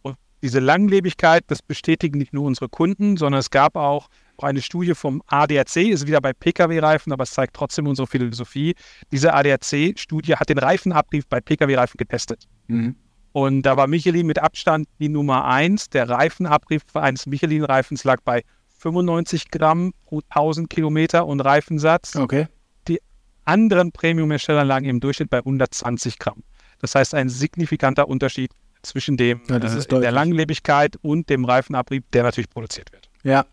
Und 0.03 0.17
diese 0.43 0.61
Langlebigkeit, 0.61 1.45
das 1.49 1.63
bestätigen 1.63 2.19
nicht 2.19 2.33
nur 2.33 2.45
unsere 2.45 2.69
Kunden, 2.69 3.17
sondern 3.17 3.41
es 3.41 3.51
gab 3.51 3.77
auch 3.77 4.01
auch 4.01 4.09
eine 4.45 4.63
Studie 4.63 4.95
vom 4.95 5.23
ADAC, 5.27 5.77
ist 5.77 6.07
wieder 6.07 6.21
bei 6.21 6.33
Pkw-Reifen, 6.33 7.13
aber 7.13 7.25
es 7.25 7.33
zeigt 7.33 7.55
trotzdem 7.55 7.87
unsere 7.87 8.07
Philosophie. 8.07 8.75
Diese 9.13 9.33
ADAC-Studie 9.35 10.37
hat 10.37 10.49
den 10.49 10.59
Reifenabrieb 10.59 11.25
bei 11.29 11.41
Pkw-Reifen 11.41 11.99
getestet. 11.99 12.47
Mhm. 12.69 12.97
Und 13.33 13.63
da 13.63 13.77
war 13.77 13.87
Michelin 13.87 14.27
mit 14.27 14.39
Abstand 14.39 14.89
die 14.99 15.09
Nummer 15.09 15.45
eins. 15.45 15.89
Der 15.89 16.09
Reifenabrieb 16.09 16.83
eines 16.95 17.27
Michelin-Reifens 17.27 18.05
lag 18.05 18.21
bei 18.25 18.43
95 18.79 19.51
Gramm 19.51 19.93
pro 20.07 20.21
1000 20.31 20.69
Kilometer 20.69 21.27
und 21.27 21.41
Reifensatz. 21.41 22.17
Okay. 22.17 22.49
Die 22.89 23.01
anderen 23.45 23.93
Premium-Hersteller 23.93 24.65
lagen 24.65 24.87
im 24.87 25.01
Durchschnitt 25.01 25.31
bei 25.31 25.39
120 25.39 26.19
Gramm. 26.19 26.43
Das 26.81 26.95
heißt, 26.95 27.15
ein 27.15 27.29
signifikanter 27.29 28.09
Unterschied 28.09 28.51
zwischen 28.83 29.17
dem, 29.17 29.43
ja, 29.49 29.57
äh, 29.57 30.01
der 30.01 30.13
Langlebigkeit 30.13 30.97
und 31.03 31.29
dem 31.29 31.45
Reifenabrieb, 31.45 32.11
der 32.13 32.23
natürlich 32.23 32.49
produziert 32.49 32.91
wird. 32.93 33.11
Ja, 33.23 33.45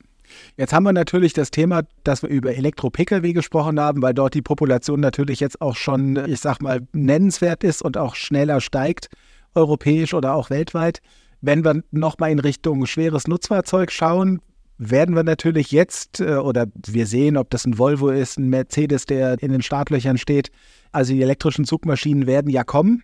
Jetzt 0.55 0.73
haben 0.73 0.83
wir 0.83 0.93
natürlich 0.93 1.33
das 1.33 1.51
Thema, 1.51 1.83
dass 2.03 2.21
wir 2.21 2.29
über 2.29 2.55
Elektro-Pkw 2.55 3.33
gesprochen 3.33 3.79
haben, 3.79 4.01
weil 4.01 4.13
dort 4.13 4.33
die 4.33 4.41
Population 4.41 4.99
natürlich 4.99 5.39
jetzt 5.39 5.61
auch 5.61 5.75
schon, 5.75 6.17
ich 6.27 6.39
sag 6.39 6.61
mal, 6.61 6.81
nennenswert 6.93 7.63
ist 7.63 7.81
und 7.81 7.97
auch 7.97 8.15
schneller 8.15 8.61
steigt, 8.61 9.09
europäisch 9.55 10.13
oder 10.13 10.33
auch 10.33 10.49
weltweit. 10.49 11.01
Wenn 11.41 11.63
wir 11.63 11.83
nochmal 11.91 12.31
in 12.31 12.39
Richtung 12.39 12.85
schweres 12.85 13.27
Nutzfahrzeug 13.27 13.91
schauen, 13.91 14.41
werden 14.77 15.15
wir 15.15 15.23
natürlich 15.23 15.71
jetzt, 15.71 16.19
äh, 16.19 16.35
oder 16.35 16.67
wir 16.85 17.07
sehen, 17.07 17.37
ob 17.37 17.49
das 17.49 17.65
ein 17.65 17.77
Volvo 17.77 18.09
ist, 18.09 18.37
ein 18.37 18.49
Mercedes, 18.49 19.05
der 19.05 19.41
in 19.41 19.51
den 19.51 19.61
Startlöchern 19.61 20.17
steht. 20.17 20.51
Also 20.91 21.13
die 21.13 21.21
elektrischen 21.21 21.65
Zugmaschinen 21.65 22.27
werden 22.27 22.49
ja 22.49 22.63
kommen 22.63 23.03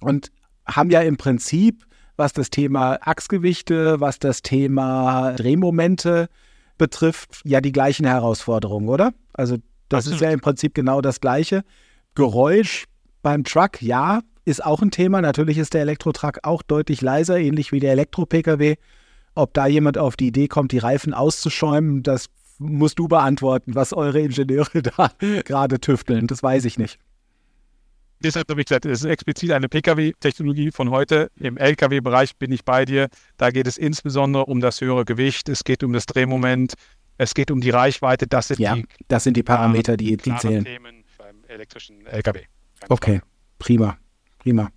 und 0.00 0.30
haben 0.66 0.90
ja 0.90 1.00
im 1.00 1.16
Prinzip 1.16 1.84
was 2.16 2.32
das 2.32 2.50
Thema 2.50 2.98
Achsgewichte, 3.00 4.00
was 4.00 4.18
das 4.18 4.42
Thema 4.42 5.32
Drehmomente 5.32 6.28
betrifft, 6.78 7.40
ja 7.44 7.60
die 7.60 7.72
gleichen 7.72 8.06
Herausforderungen, 8.06 8.88
oder? 8.88 9.12
Also 9.32 9.56
das 9.88 10.00
Absolut. 10.00 10.16
ist 10.16 10.22
ja 10.22 10.30
im 10.30 10.40
Prinzip 10.40 10.74
genau 10.74 11.00
das 11.00 11.20
Gleiche. 11.20 11.64
Geräusch 12.14 12.86
beim 13.22 13.44
Truck, 13.44 13.82
ja, 13.82 14.20
ist 14.44 14.64
auch 14.64 14.82
ein 14.82 14.90
Thema. 14.90 15.20
Natürlich 15.20 15.58
ist 15.58 15.74
der 15.74 15.82
Elektro-Truck 15.82 16.40
auch 16.42 16.62
deutlich 16.62 17.00
leiser, 17.00 17.38
ähnlich 17.38 17.72
wie 17.72 17.80
der 17.80 17.92
Elektro-Pkw. 17.92 18.76
Ob 19.34 19.54
da 19.54 19.66
jemand 19.66 19.98
auf 19.98 20.16
die 20.16 20.28
Idee 20.28 20.48
kommt, 20.48 20.72
die 20.72 20.78
Reifen 20.78 21.14
auszuschäumen, 21.14 22.02
das 22.02 22.26
musst 22.58 22.98
du 22.98 23.08
beantworten, 23.08 23.74
was 23.74 23.92
eure 23.92 24.20
Ingenieure 24.20 24.82
da 24.96 25.10
gerade 25.44 25.80
tüfteln. 25.80 26.26
Das 26.26 26.42
weiß 26.42 26.64
ich 26.64 26.78
nicht 26.78 26.98
deshalb 28.24 28.48
habe 28.50 28.60
ich 28.60 28.66
gesagt, 28.66 28.86
es 28.86 29.00
ist 29.00 29.04
explizit 29.04 29.52
eine 29.52 29.68
Pkw-Technologie 29.68 30.70
von 30.70 30.90
heute. 30.90 31.30
Im 31.38 31.56
Lkw-Bereich 31.56 32.36
bin 32.36 32.50
ich 32.50 32.64
bei 32.64 32.84
dir. 32.84 33.08
Da 33.36 33.50
geht 33.50 33.66
es 33.66 33.76
insbesondere 33.76 34.46
um 34.46 34.60
das 34.60 34.80
höhere 34.80 35.04
Gewicht, 35.04 35.48
es 35.48 35.62
geht 35.64 35.84
um 35.84 35.92
das 35.92 36.06
Drehmoment, 36.06 36.74
es 37.18 37.34
geht 37.34 37.50
um 37.50 37.60
die 37.60 37.70
Reichweite. 37.70 38.26
Das 38.26 38.48
sind, 38.48 38.58
ja, 38.58 38.74
die, 38.74 38.86
das 39.08 39.24
sind 39.24 39.36
die 39.36 39.42
Parameter, 39.42 39.96
die, 39.96 40.16
die 40.16 40.34
zählen. 40.36 40.64
Themen 40.64 41.04
beim 41.18 41.36
elektrischen 41.46 42.06
Lkw. 42.06 42.40
Okay, 42.88 43.20
prima, 43.58 43.96
prima. 44.38 44.70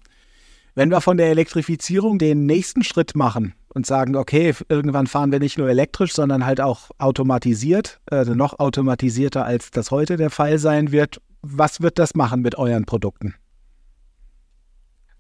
Wenn 0.76 0.92
wir 0.92 1.02
von 1.02 1.18
der 1.18 1.30
Elektrifizierung 1.32 2.20
den 2.20 2.46
nächsten 2.46 2.84
Schritt 2.84 3.16
machen 3.16 3.56
und 3.70 3.88
sagen, 3.88 4.16
okay, 4.16 4.54
irgendwann 4.70 5.08
fahren 5.08 5.32
wir 5.32 5.40
nicht 5.40 5.58
nur 5.58 5.70
elektrisch, 5.70 6.14
sondern 6.14 6.46
halt 6.46 6.62
auch 6.62 6.92
automatisiert, 7.00 8.00
also 8.06 8.36
noch 8.36 8.60
automatisierter, 8.60 9.44
als 9.44 9.72
das 9.72 9.90
heute 9.90 10.18
der 10.18 10.30
Fall 10.30 10.60
sein 10.60 10.92
wird 10.92 11.20
was 11.50 11.82
wird 11.82 12.00
das 12.00 12.16
machen 12.16 12.42
mit 12.42 12.56
euren 12.56 12.86
Produkten? 12.86 13.36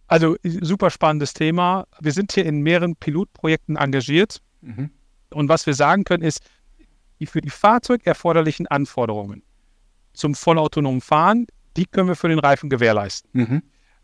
Also 0.07 0.37
super 0.43 0.89
spannendes 0.89 1.33
Thema. 1.33 1.85
Wir 1.99 2.13
sind 2.13 2.31
hier 2.31 2.45
in 2.45 2.61
mehreren 2.61 2.95
Pilotprojekten 2.95 3.75
engagiert. 3.75 4.41
Mhm. 4.61 4.89
Und 5.31 5.49
was 5.49 5.65
wir 5.65 5.73
sagen 5.73 6.03
können, 6.05 6.23
ist, 6.23 6.41
die 7.19 7.25
für 7.25 7.41
die 7.41 7.49
Fahrzeug 7.49 8.05
erforderlichen 8.05 8.67
Anforderungen 8.67 9.43
zum 10.13 10.33
vollautonomen 10.33 11.01
Fahren, 11.01 11.47
die 11.75 11.85
können 11.85 12.07
wir 12.07 12.15
für 12.15 12.29
den 12.29 12.39
Reifen 12.39 12.69
gewährleisten. 12.69 13.29
Mhm. 13.33 13.63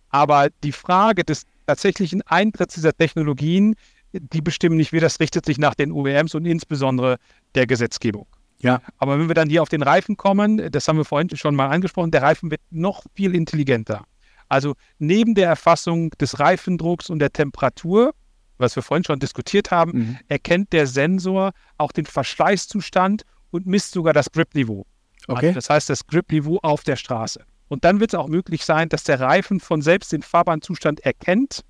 Aber 0.10 0.50
die 0.64 0.72
Frage 0.72 1.24
des 1.24 1.46
tatsächlichen 1.66 2.22
Eintritts 2.24 2.76
dieser 2.76 2.94
Technologien, 2.94 3.76
die 4.12 4.42
bestimmen 4.42 4.78
nicht 4.78 4.92
wir, 4.94 5.02
das 5.02 5.20
richtet 5.20 5.46
sich 5.46 5.58
nach 5.58 5.74
den 5.74 5.92
OEMs 5.92 6.36
und 6.36 6.46
insbesondere 6.46 7.18
der 7.56 7.66
Gesetzgebung. 7.66 8.28
Ja. 8.64 8.82
Aber 8.98 9.20
wenn 9.20 9.28
wir 9.28 9.36
dann 9.36 9.50
hier 9.50 9.62
auf 9.62 9.70
den 9.70 9.84
Reifen 9.84 10.18
kommen, 10.18 10.72
das 10.72 10.88
haben 10.88 10.98
wir 10.98 11.06
vorhin 11.06 11.30
schon 11.36 11.56
mal 11.56 11.68
angesprochen, 11.68 12.12
der 12.12 12.22
Reifen 12.22 12.50
wird 12.50 12.62
noch 12.72 13.04
viel 13.14 13.36
intelligenter. 13.36 14.06
Also 14.50 14.76
neben 15.00 15.36
der 15.36 15.48
Erfassung 15.48 16.12
des 16.12 16.40
Reifendrucks 16.40 17.10
und 17.10 17.20
der 17.20 17.32
Temperatur, 17.32 18.14
was 18.58 18.76
wir 18.76 18.84
vorhin 18.84 19.04
schon 19.04 19.20
diskutiert 19.20 19.72
haben, 19.72 19.92
mhm. 19.92 20.18
erkennt 20.28 20.74
der 20.74 20.88
Sensor 20.88 21.52
auch 21.78 21.92
den 21.92 22.06
Verschleißzustand 22.06 23.24
und 23.52 23.66
misst 23.66 23.92
sogar 23.92 24.14
das 24.14 24.32
Grip-Niveau. 24.32 24.86
Okay. 25.28 25.48
Also 25.48 25.56
das 25.56 25.70
heißt, 25.70 25.90
das 25.90 26.08
Grip-Niveau 26.08 26.60
auf 26.62 26.84
der 26.84 26.96
Straße. 26.96 27.44
Und 27.68 27.84
dann 27.84 28.00
wird 28.00 28.14
es 28.14 28.20
auch 28.20 28.28
möglich 28.28 28.64
sein, 28.64 28.90
dass 28.90 29.04
der 29.04 29.20
Reifen 29.20 29.60
von 29.60 29.82
selbst 29.82 30.12
den 30.12 30.22
Fahrbahnzustand 30.22 31.00
erkennt, 31.02 31.64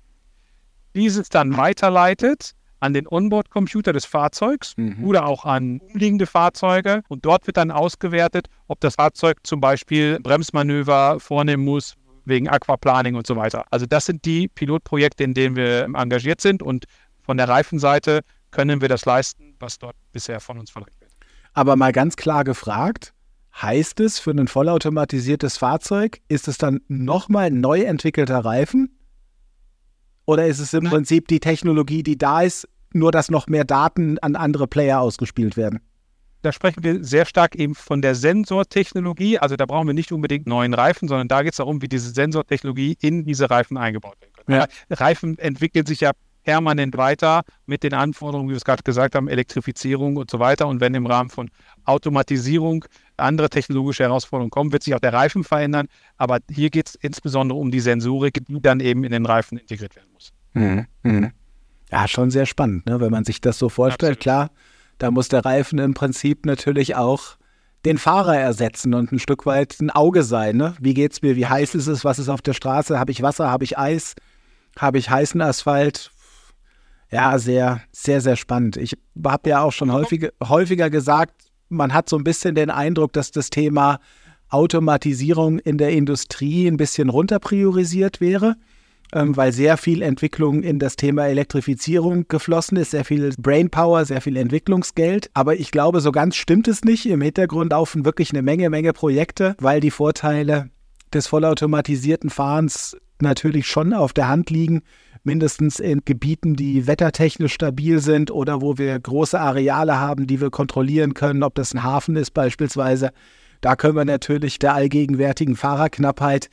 dieses 0.94 1.28
dann 1.28 1.56
weiterleitet 1.56 2.54
an 2.80 2.92
den 2.92 3.06
Onboard-Computer 3.06 3.92
des 3.92 4.04
Fahrzeugs 4.04 4.74
mhm. 4.76 5.04
oder 5.04 5.26
auch 5.26 5.44
an 5.44 5.80
umliegende 5.80 6.26
Fahrzeuge. 6.26 7.02
Und 7.08 7.24
dort 7.24 7.46
wird 7.46 7.56
dann 7.56 7.70
ausgewertet, 7.70 8.48
ob 8.68 8.80
das 8.80 8.96
Fahrzeug 8.96 9.38
zum 9.42 9.60
Beispiel 9.60 10.18
Bremsmanöver 10.20 11.18
vornehmen 11.20 11.64
muss 11.64 11.94
wegen 12.24 12.48
Aquaplaning 12.48 13.14
und 13.14 13.26
so 13.26 13.36
weiter. 13.36 13.64
Also 13.70 13.86
das 13.86 14.06
sind 14.06 14.24
die 14.24 14.48
Pilotprojekte, 14.48 15.24
in 15.24 15.34
denen 15.34 15.56
wir 15.56 15.84
engagiert 15.94 16.40
sind. 16.40 16.62
Und 16.62 16.86
von 17.22 17.36
der 17.36 17.48
Reifenseite 17.48 18.20
können 18.50 18.80
wir 18.80 18.88
das 18.88 19.04
leisten, 19.04 19.56
was 19.58 19.78
dort 19.78 19.96
bisher 20.12 20.40
von 20.40 20.58
uns 20.58 20.70
verlangt 20.70 20.98
wird. 21.00 21.10
Aber 21.52 21.76
mal 21.76 21.92
ganz 21.92 22.16
klar 22.16 22.44
gefragt, 22.44 23.12
heißt 23.60 24.00
es 24.00 24.18
für 24.18 24.32
ein 24.32 24.48
vollautomatisiertes 24.48 25.56
Fahrzeug, 25.56 26.20
ist 26.28 26.48
es 26.48 26.58
dann 26.58 26.80
nochmal 26.88 27.50
neu 27.50 27.82
entwickelter 27.82 28.44
Reifen? 28.44 28.98
Oder 30.26 30.46
ist 30.46 30.58
es 30.58 30.72
im 30.72 30.84
Nein. 30.84 30.92
Prinzip 30.92 31.28
die 31.28 31.40
Technologie, 31.40 32.02
die 32.02 32.16
da 32.16 32.42
ist, 32.42 32.68
nur 32.92 33.12
dass 33.12 33.30
noch 33.30 33.46
mehr 33.46 33.64
Daten 33.64 34.18
an 34.20 34.36
andere 34.36 34.66
Player 34.66 35.00
ausgespielt 35.00 35.56
werden? 35.56 35.80
Da 36.42 36.52
sprechen 36.52 36.84
wir 36.84 37.02
sehr 37.02 37.24
stark 37.24 37.56
eben 37.56 37.74
von 37.74 38.02
der 38.02 38.14
Sensortechnologie. 38.14 39.38
Also 39.38 39.56
da 39.56 39.64
brauchen 39.64 39.86
wir 39.86 39.94
nicht 39.94 40.12
unbedingt 40.12 40.46
neuen 40.46 40.74
Reifen, 40.74 41.08
sondern 41.08 41.26
da 41.26 41.42
geht 41.42 41.52
es 41.52 41.56
darum, 41.56 41.80
wie 41.80 41.88
diese 41.88 42.10
Sensortechnologie 42.10 42.98
in 43.00 43.24
diese 43.24 43.48
Reifen 43.48 43.78
eingebaut 43.78 44.16
werden 44.20 44.32
kann. 44.46 44.54
Ja. 44.54 44.96
Reifen 44.96 45.38
entwickeln 45.38 45.86
sich 45.86 46.00
ja 46.00 46.12
permanent 46.44 46.96
weiter 46.96 47.42
mit 47.66 47.82
den 47.82 47.94
Anforderungen, 47.94 48.48
wie 48.48 48.52
wir 48.52 48.58
es 48.58 48.64
gerade 48.64 48.82
gesagt 48.82 49.14
haben, 49.14 49.28
Elektrifizierung 49.28 50.16
und 50.16 50.30
so 50.30 50.38
weiter. 50.38 50.68
Und 50.68 50.80
wenn 50.80 50.94
im 50.94 51.06
Rahmen 51.06 51.30
von 51.30 51.50
Automatisierung 51.84 52.84
andere 53.16 53.50
technologische 53.50 54.04
Herausforderungen 54.04 54.50
kommen, 54.50 54.72
wird 54.72 54.82
sich 54.82 54.94
auch 54.94 55.00
der 55.00 55.12
Reifen 55.12 55.44
verändern. 55.44 55.88
Aber 56.16 56.38
hier 56.50 56.70
geht 56.70 56.88
es 56.88 56.94
insbesondere 56.94 57.58
um 57.58 57.70
die 57.70 57.80
Sensorik, 57.80 58.46
die 58.46 58.60
dann 58.60 58.80
eben 58.80 59.04
in 59.04 59.12
den 59.12 59.26
Reifen 59.26 59.58
integriert 59.58 59.96
werden 59.96 60.10
muss. 60.12 60.32
Mhm. 60.52 60.86
Mhm. 61.02 61.32
Ja, 61.90 62.08
schon 62.08 62.30
sehr 62.30 62.46
spannend, 62.46 62.86
ne? 62.86 63.00
wenn 63.00 63.10
man 63.10 63.24
sich 63.24 63.40
das 63.40 63.58
so 63.58 63.68
vorstellt. 63.68 64.18
Absolut. 64.18 64.20
Klar, 64.20 64.50
da 64.98 65.10
muss 65.10 65.28
der 65.28 65.44
Reifen 65.44 65.78
im 65.78 65.94
Prinzip 65.94 66.46
natürlich 66.46 66.96
auch 66.96 67.36
den 67.84 67.98
Fahrer 67.98 68.36
ersetzen 68.38 68.94
und 68.94 69.12
ein 69.12 69.18
Stück 69.18 69.46
weit 69.46 69.78
ein 69.80 69.90
Auge 69.90 70.22
sein. 70.22 70.56
Ne? 70.56 70.74
Wie 70.80 70.94
geht's 70.94 71.22
mir? 71.22 71.36
Wie 71.36 71.46
heiß 71.46 71.74
ist 71.74 71.86
es? 71.86 72.04
Was 72.04 72.18
ist 72.18 72.28
auf 72.28 72.40
der 72.40 72.54
Straße? 72.54 72.98
Habe 72.98 73.12
ich 73.12 73.22
Wasser? 73.22 73.50
Habe 73.50 73.64
ich 73.64 73.78
Eis? 73.78 74.14
Habe 74.78 74.98
ich 74.98 75.10
heißen 75.10 75.40
Asphalt? 75.40 76.10
Ja, 77.14 77.38
sehr, 77.38 77.80
sehr, 77.92 78.20
sehr 78.20 78.34
spannend. 78.34 78.76
Ich 78.76 78.96
habe 79.24 79.48
ja 79.48 79.62
auch 79.62 79.70
schon 79.70 79.92
häufig, 79.92 80.30
häufiger 80.42 80.90
gesagt, 80.90 81.32
man 81.68 81.94
hat 81.94 82.08
so 82.08 82.16
ein 82.16 82.24
bisschen 82.24 82.56
den 82.56 82.70
Eindruck, 82.70 83.12
dass 83.12 83.30
das 83.30 83.50
Thema 83.50 84.00
Automatisierung 84.48 85.60
in 85.60 85.78
der 85.78 85.90
Industrie 85.90 86.66
ein 86.66 86.76
bisschen 86.76 87.10
runterpriorisiert 87.10 88.20
wäre, 88.20 88.56
ähm, 89.12 89.36
weil 89.36 89.52
sehr 89.52 89.76
viel 89.76 90.02
Entwicklung 90.02 90.64
in 90.64 90.80
das 90.80 90.96
Thema 90.96 91.28
Elektrifizierung 91.28 92.26
geflossen 92.26 92.78
ist, 92.78 92.90
sehr 92.90 93.04
viel 93.04 93.32
Brainpower, 93.38 94.04
sehr 94.06 94.20
viel 94.20 94.36
Entwicklungsgeld. 94.36 95.30
Aber 95.34 95.54
ich 95.54 95.70
glaube, 95.70 96.00
so 96.00 96.10
ganz 96.10 96.34
stimmt 96.34 96.66
es 96.66 96.82
nicht. 96.82 97.06
Im 97.06 97.20
Hintergrund 97.20 97.70
laufen 97.70 98.04
wirklich 98.04 98.32
eine 98.32 98.42
Menge, 98.42 98.70
Menge 98.70 98.92
Projekte, 98.92 99.54
weil 99.60 99.78
die 99.78 99.92
Vorteile 99.92 100.68
des 101.12 101.28
vollautomatisierten 101.28 102.28
Fahrens 102.28 102.96
natürlich 103.20 103.68
schon 103.68 103.92
auf 103.92 104.12
der 104.12 104.26
Hand 104.26 104.50
liegen 104.50 104.82
mindestens 105.24 105.80
in 105.80 106.02
Gebieten, 106.04 106.54
die 106.54 106.86
wettertechnisch 106.86 107.54
stabil 107.54 107.98
sind 108.00 108.30
oder 108.30 108.60
wo 108.60 108.78
wir 108.78 108.98
große 108.98 109.40
Areale 109.40 109.98
haben, 109.98 110.26
die 110.26 110.40
wir 110.40 110.50
kontrollieren 110.50 111.14
können, 111.14 111.42
ob 111.42 111.54
das 111.54 111.74
ein 111.74 111.82
Hafen 111.82 112.16
ist 112.16 112.32
beispielsweise. 112.32 113.10
Da 113.60 113.76
können 113.76 113.96
wir 113.96 114.04
natürlich 114.04 114.58
der 114.58 114.74
allgegenwärtigen 114.74 115.56
Fahrerknappheit 115.56 116.50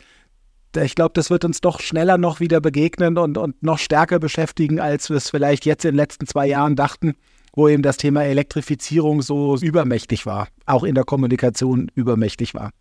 ich 0.78 0.96
glaube, 0.96 1.12
das 1.14 1.30
wird 1.30 1.44
uns 1.44 1.62
doch 1.62 1.80
schneller 1.80 2.18
noch 2.18 2.40
wieder 2.40 2.62
begegnen 2.62 3.18
und, 3.18 3.38
und 3.38 3.62
noch 3.62 3.78
stärker 3.78 4.20
beschäftigen, 4.20 4.80
als 4.80 5.10
wir 5.10 5.18
es 5.18 5.30
vielleicht 5.30 5.66
jetzt 5.66 5.84
in 5.84 5.92
den 5.92 5.98
letzten 5.98 6.28
zwei 6.28 6.48
Jahren 6.48 6.76
dachten, 6.76 7.16
wo 7.54 7.68
eben 7.68 7.84
das 7.84 7.98
Thema 7.98 8.24
Elektrifizierung 8.24 9.22
so 9.22 9.58
übermächtig 9.58 10.26
war, 10.26 10.48
auch 10.66 10.84
in 10.84 10.96
der 10.96 11.04
Kommunikation 11.04 11.92
übermächtig 11.96 12.54
war. 12.54 12.72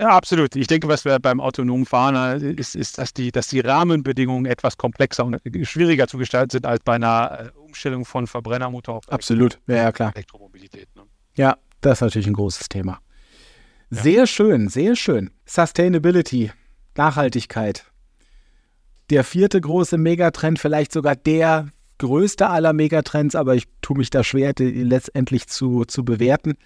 Ja, 0.00 0.08
absolut. 0.16 0.56
Ich 0.56 0.66
denke, 0.66 0.88
was 0.88 1.04
wir 1.04 1.18
beim 1.18 1.40
autonomen 1.40 1.84
Fahren 1.84 2.42
äh, 2.42 2.52
ist, 2.52 2.74
ist, 2.74 2.96
dass 2.96 3.12
die, 3.12 3.30
dass 3.30 3.48
die 3.48 3.60
Rahmenbedingungen 3.60 4.46
etwas 4.46 4.78
komplexer 4.78 5.26
und 5.26 5.38
schwieriger 5.64 6.08
zu 6.08 6.16
gestalten 6.16 6.50
sind 6.50 6.64
als 6.64 6.82
bei 6.82 6.94
einer 6.94 7.52
äh, 7.54 7.58
Umstellung 7.58 8.06
von 8.06 8.26
Verbrennermotor 8.26 8.96
auf 8.96 9.08
Absolut, 9.10 9.60
ja, 9.66 9.76
ja 9.76 9.92
klar. 9.92 10.12
Elektromobilität. 10.14 10.88
Ne? 10.96 11.02
Ja, 11.34 11.58
das 11.82 11.98
ist 11.98 12.00
natürlich 12.00 12.28
ein 12.28 12.32
großes 12.32 12.70
Thema. 12.70 13.00
Ja. 13.90 14.02
Sehr 14.02 14.26
schön, 14.26 14.68
sehr 14.68 14.96
schön. 14.96 15.32
Sustainability, 15.44 16.50
Nachhaltigkeit. 16.96 17.84
Der 19.10 19.22
vierte 19.22 19.60
große 19.60 19.98
Megatrend, 19.98 20.58
vielleicht 20.58 20.92
sogar 20.92 21.14
der 21.14 21.68
größte 21.98 22.48
aller 22.48 22.72
Megatrends, 22.72 23.34
aber 23.34 23.54
ich 23.54 23.64
tue 23.82 23.98
mich 23.98 24.08
da 24.08 24.24
schwer, 24.24 24.54
die 24.54 24.82
letztendlich 24.82 25.46
zu, 25.48 25.84
zu 25.84 26.06
bewerten. 26.06 26.56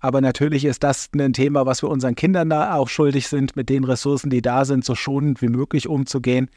Aber 0.00 0.22
natürlich 0.22 0.64
ist 0.64 0.82
das 0.82 1.10
ein 1.14 1.34
Thema, 1.34 1.66
was 1.66 1.82
wir 1.82 1.90
unseren 1.90 2.14
Kindern 2.14 2.48
da 2.48 2.74
auch 2.74 2.88
schuldig 2.88 3.28
sind, 3.28 3.54
mit 3.54 3.68
den 3.68 3.84
Ressourcen, 3.84 4.30
die 4.30 4.40
da 4.40 4.64
sind, 4.64 4.84
so 4.84 4.94
schonend 4.94 5.42
wie 5.42 5.48
möglich 5.48 5.88
umzugehen. 5.88 6.48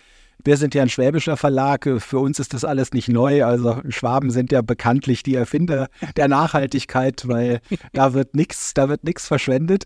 Wir 0.45 0.57
sind 0.57 0.73
ja 0.73 0.81
ein 0.81 0.89
schwäbischer 0.89 1.37
Verlag. 1.37 1.87
Für 1.99 2.19
uns 2.19 2.39
ist 2.39 2.53
das 2.53 2.65
alles 2.65 2.91
nicht 2.93 3.09
neu. 3.09 3.45
Also 3.45 3.81
Schwaben 3.89 4.31
sind 4.31 4.51
ja 4.51 4.61
bekanntlich 4.61 5.23
die 5.23 5.35
Erfinder 5.35 5.89
der 6.15 6.27
Nachhaltigkeit, 6.27 7.27
weil 7.27 7.59
da 7.93 8.13
wird 8.13 8.33
nichts, 8.33 8.73
da 8.73 8.89
wird 8.89 9.03
nichts 9.03 9.27
verschwendet. 9.27 9.85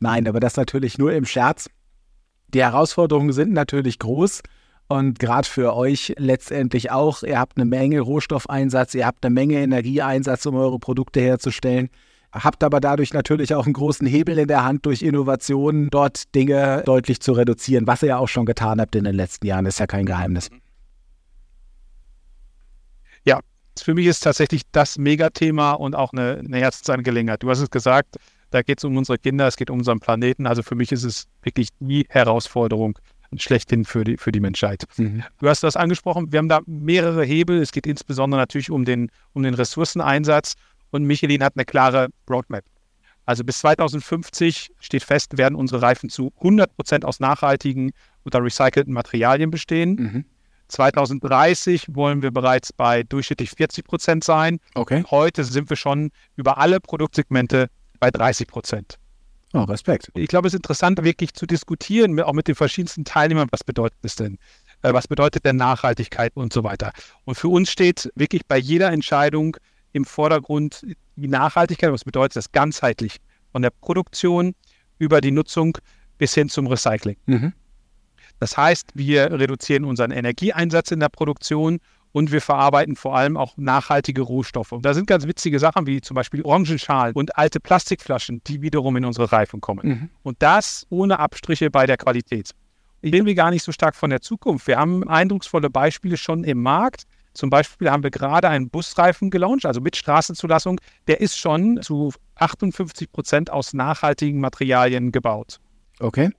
Nein, 0.00 0.28
aber 0.28 0.40
das 0.40 0.56
natürlich 0.56 0.98
nur 0.98 1.12
im 1.12 1.24
Scherz. 1.24 1.68
Die 2.48 2.62
Herausforderungen 2.62 3.32
sind 3.32 3.52
natürlich 3.52 3.98
groß. 3.98 4.42
Und 4.90 5.18
gerade 5.18 5.46
für 5.46 5.74
euch 5.74 6.14
letztendlich 6.16 6.90
auch, 6.90 7.22
ihr 7.22 7.38
habt 7.38 7.58
eine 7.58 7.66
Menge 7.66 8.00
Rohstoffeinsatz, 8.00 8.94
ihr 8.94 9.06
habt 9.06 9.24
eine 9.24 9.34
Menge 9.34 9.56
Energieeinsatz, 9.56 10.46
um 10.46 10.54
eure 10.54 10.78
Produkte 10.78 11.20
herzustellen 11.20 11.90
habt 12.32 12.62
aber 12.62 12.80
dadurch 12.80 13.12
natürlich 13.12 13.54
auch 13.54 13.64
einen 13.64 13.72
großen 13.72 14.06
Hebel 14.06 14.38
in 14.38 14.48
der 14.48 14.64
Hand 14.64 14.86
durch 14.86 15.02
Innovationen, 15.02 15.88
dort 15.90 16.34
Dinge 16.34 16.82
deutlich 16.84 17.20
zu 17.20 17.32
reduzieren, 17.32 17.86
was 17.86 18.02
ihr 18.02 18.08
ja 18.08 18.18
auch 18.18 18.28
schon 18.28 18.46
getan 18.46 18.80
habt 18.80 18.94
in 18.96 19.04
den 19.04 19.14
letzten 19.14 19.46
Jahren, 19.46 19.66
ist 19.66 19.80
ja 19.80 19.86
kein 19.86 20.06
Geheimnis. 20.06 20.50
Ja, 23.24 23.40
für 23.78 23.94
mich 23.94 24.06
ist 24.06 24.20
tatsächlich 24.20 24.62
das 24.72 24.98
Megathema 24.98 25.72
und 25.72 25.94
auch 25.94 26.12
eine, 26.12 26.42
eine 26.44 26.58
Herzensangelegenheit. 26.58 27.42
Du 27.42 27.50
hast 27.50 27.60
es 27.60 27.70
gesagt, 27.70 28.16
da 28.50 28.62
geht 28.62 28.78
es 28.78 28.84
um 28.84 28.96
unsere 28.96 29.18
Kinder, 29.18 29.46
es 29.46 29.56
geht 29.56 29.70
um 29.70 29.78
unseren 29.78 30.00
Planeten. 30.00 30.46
Also 30.46 30.62
für 30.62 30.74
mich 30.74 30.92
ist 30.92 31.04
es 31.04 31.26
wirklich 31.42 31.68
die 31.80 32.06
Herausforderung 32.08 32.98
schlechthin 33.36 33.84
für 33.84 34.04
die, 34.04 34.16
für 34.16 34.32
die 34.32 34.40
Menschheit. 34.40 34.84
Mhm. 34.96 35.22
Du 35.38 35.48
hast 35.48 35.62
das 35.62 35.76
angesprochen, 35.76 36.32
wir 36.32 36.38
haben 36.38 36.48
da 36.48 36.60
mehrere 36.66 37.24
Hebel. 37.24 37.60
Es 37.60 37.72
geht 37.72 37.86
insbesondere 37.86 38.40
natürlich 38.40 38.70
um 38.70 38.84
den, 38.84 39.10
um 39.34 39.42
den 39.42 39.54
Ressourceneinsatz 39.54 40.54
und 40.90 41.04
Michelin 41.04 41.42
hat 41.42 41.54
eine 41.56 41.64
klare 41.64 42.08
Roadmap. 42.28 42.64
Also 43.26 43.44
bis 43.44 43.58
2050 43.58 44.70
steht 44.80 45.02
fest, 45.02 45.36
werden 45.36 45.54
unsere 45.54 45.82
Reifen 45.82 46.08
zu 46.08 46.32
100 46.38 46.74
Prozent 46.74 47.04
aus 47.04 47.20
nachhaltigen 47.20 47.92
oder 48.24 48.42
recycelten 48.42 48.92
Materialien 48.94 49.50
bestehen. 49.50 49.94
Mhm. 49.94 50.24
2030 50.68 51.94
wollen 51.94 52.22
wir 52.22 52.30
bereits 52.30 52.72
bei 52.72 53.02
durchschnittlich 53.02 53.50
40 53.50 53.84
Prozent 53.84 54.24
sein. 54.24 54.60
Okay. 54.74 55.04
Heute 55.10 55.44
sind 55.44 55.68
wir 55.68 55.76
schon 55.76 56.10
über 56.36 56.58
alle 56.58 56.80
Produktsegmente 56.80 57.68
bei 58.00 58.10
30 58.10 58.46
Prozent. 58.46 58.98
Oh, 59.54 59.62
Respekt. 59.62 60.10
Ich 60.14 60.28
glaube, 60.28 60.48
es 60.48 60.54
ist 60.54 60.58
interessant, 60.58 61.02
wirklich 61.02 61.32
zu 61.32 61.46
diskutieren, 61.46 62.20
auch 62.20 62.34
mit 62.34 62.48
den 62.48 62.54
verschiedensten 62.54 63.04
Teilnehmern, 63.04 63.48
was 63.50 63.64
bedeutet 63.64 63.98
es 64.02 64.16
denn? 64.16 64.38
Äh, 64.82 64.92
was 64.92 65.08
bedeutet 65.08 65.44
denn 65.44 65.56
Nachhaltigkeit 65.56 66.32
und 66.36 66.52
so 66.52 66.64
weiter? 66.64 66.92
Und 67.24 67.34
für 67.34 67.48
uns 67.48 67.70
steht 67.70 68.10
wirklich 68.14 68.46
bei 68.46 68.58
jeder 68.58 68.92
Entscheidung 68.92 69.56
im 69.92 70.04
Vordergrund 70.04 70.86
die 71.16 71.28
Nachhaltigkeit. 71.28 71.92
Was 71.92 72.04
bedeutet 72.04 72.36
das 72.36 72.52
ganzheitlich? 72.52 73.16
Von 73.52 73.62
der 73.62 73.70
Produktion 73.70 74.54
über 74.98 75.20
die 75.20 75.30
Nutzung 75.30 75.76
bis 76.18 76.34
hin 76.34 76.48
zum 76.48 76.66
Recycling. 76.66 77.16
Mhm. 77.26 77.52
Das 78.40 78.56
heißt, 78.56 78.90
wir 78.94 79.32
reduzieren 79.32 79.84
unseren 79.84 80.10
Energieeinsatz 80.10 80.90
in 80.90 81.00
der 81.00 81.08
Produktion 81.08 81.80
und 82.12 82.32
wir 82.32 82.40
verarbeiten 82.40 82.96
vor 82.96 83.16
allem 83.16 83.36
auch 83.36 83.56
nachhaltige 83.56 84.22
Rohstoffe. 84.22 84.72
Und 84.72 84.84
da 84.84 84.94
sind 84.94 85.06
ganz 85.06 85.26
witzige 85.26 85.58
Sachen 85.58 85.86
wie 85.86 86.00
zum 86.00 86.14
Beispiel 86.14 86.42
Orangenschalen 86.42 87.14
und 87.14 87.36
alte 87.36 87.60
Plastikflaschen, 87.60 88.42
die 88.46 88.62
wiederum 88.62 88.96
in 88.96 89.04
unsere 89.04 89.30
Reifen 89.30 89.60
kommen. 89.60 89.88
Mhm. 89.88 90.10
Und 90.22 90.36
das 90.40 90.86
ohne 90.88 91.18
Abstriche 91.18 91.70
bei 91.70 91.86
der 91.86 91.96
Qualität. 91.96 92.52
Ich 93.00 93.12
rede 93.12 93.34
gar 93.34 93.50
nicht 93.50 93.62
so 93.62 93.72
stark 93.72 93.94
von 93.94 94.10
der 94.10 94.20
Zukunft. 94.20 94.66
Wir 94.66 94.78
haben 94.78 95.08
eindrucksvolle 95.08 95.70
Beispiele 95.70 96.16
schon 96.16 96.42
im 96.44 96.62
Markt, 96.62 97.04
zum 97.38 97.50
Beispiel 97.50 97.88
haben 97.88 98.02
wir 98.02 98.10
gerade 98.10 98.48
einen 98.48 98.68
Busreifen 98.68 99.30
gelauncht, 99.30 99.64
also 99.64 99.80
mit 99.80 99.94
Straßenzulassung. 99.94 100.80
Der 101.06 101.20
ist 101.20 101.38
schon 101.38 101.80
zu 101.82 102.12
58 102.34 103.12
Prozent 103.12 103.48
aus 103.48 103.74
nachhaltigen 103.74 104.40
Materialien 104.40 105.12
gebaut. 105.12 105.60
Okay. 106.00 106.30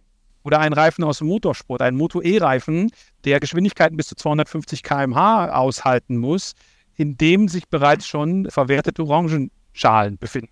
Oder 0.43 0.59
ein 0.59 0.73
Reifen 0.73 1.05
aus 1.05 1.19
dem 1.19 1.27
Motorsport, 1.27 1.81
ein 1.81 1.95
Moto-E-Reifen, 1.95 2.91
der 3.23 3.39
Geschwindigkeiten 3.39 3.95
bis 3.95 4.07
zu 4.07 4.15
250 4.15 4.83
km/h 4.83 5.53
aushalten 5.53 6.17
muss, 6.17 6.51
in 6.97 7.15
dem 7.15 7.47
sich 7.47 7.69
bereits 7.69 8.05
schon 8.05 8.49
verwertete 8.49 9.01
Orangenschalen 9.01 10.17
befinden. 10.17 10.51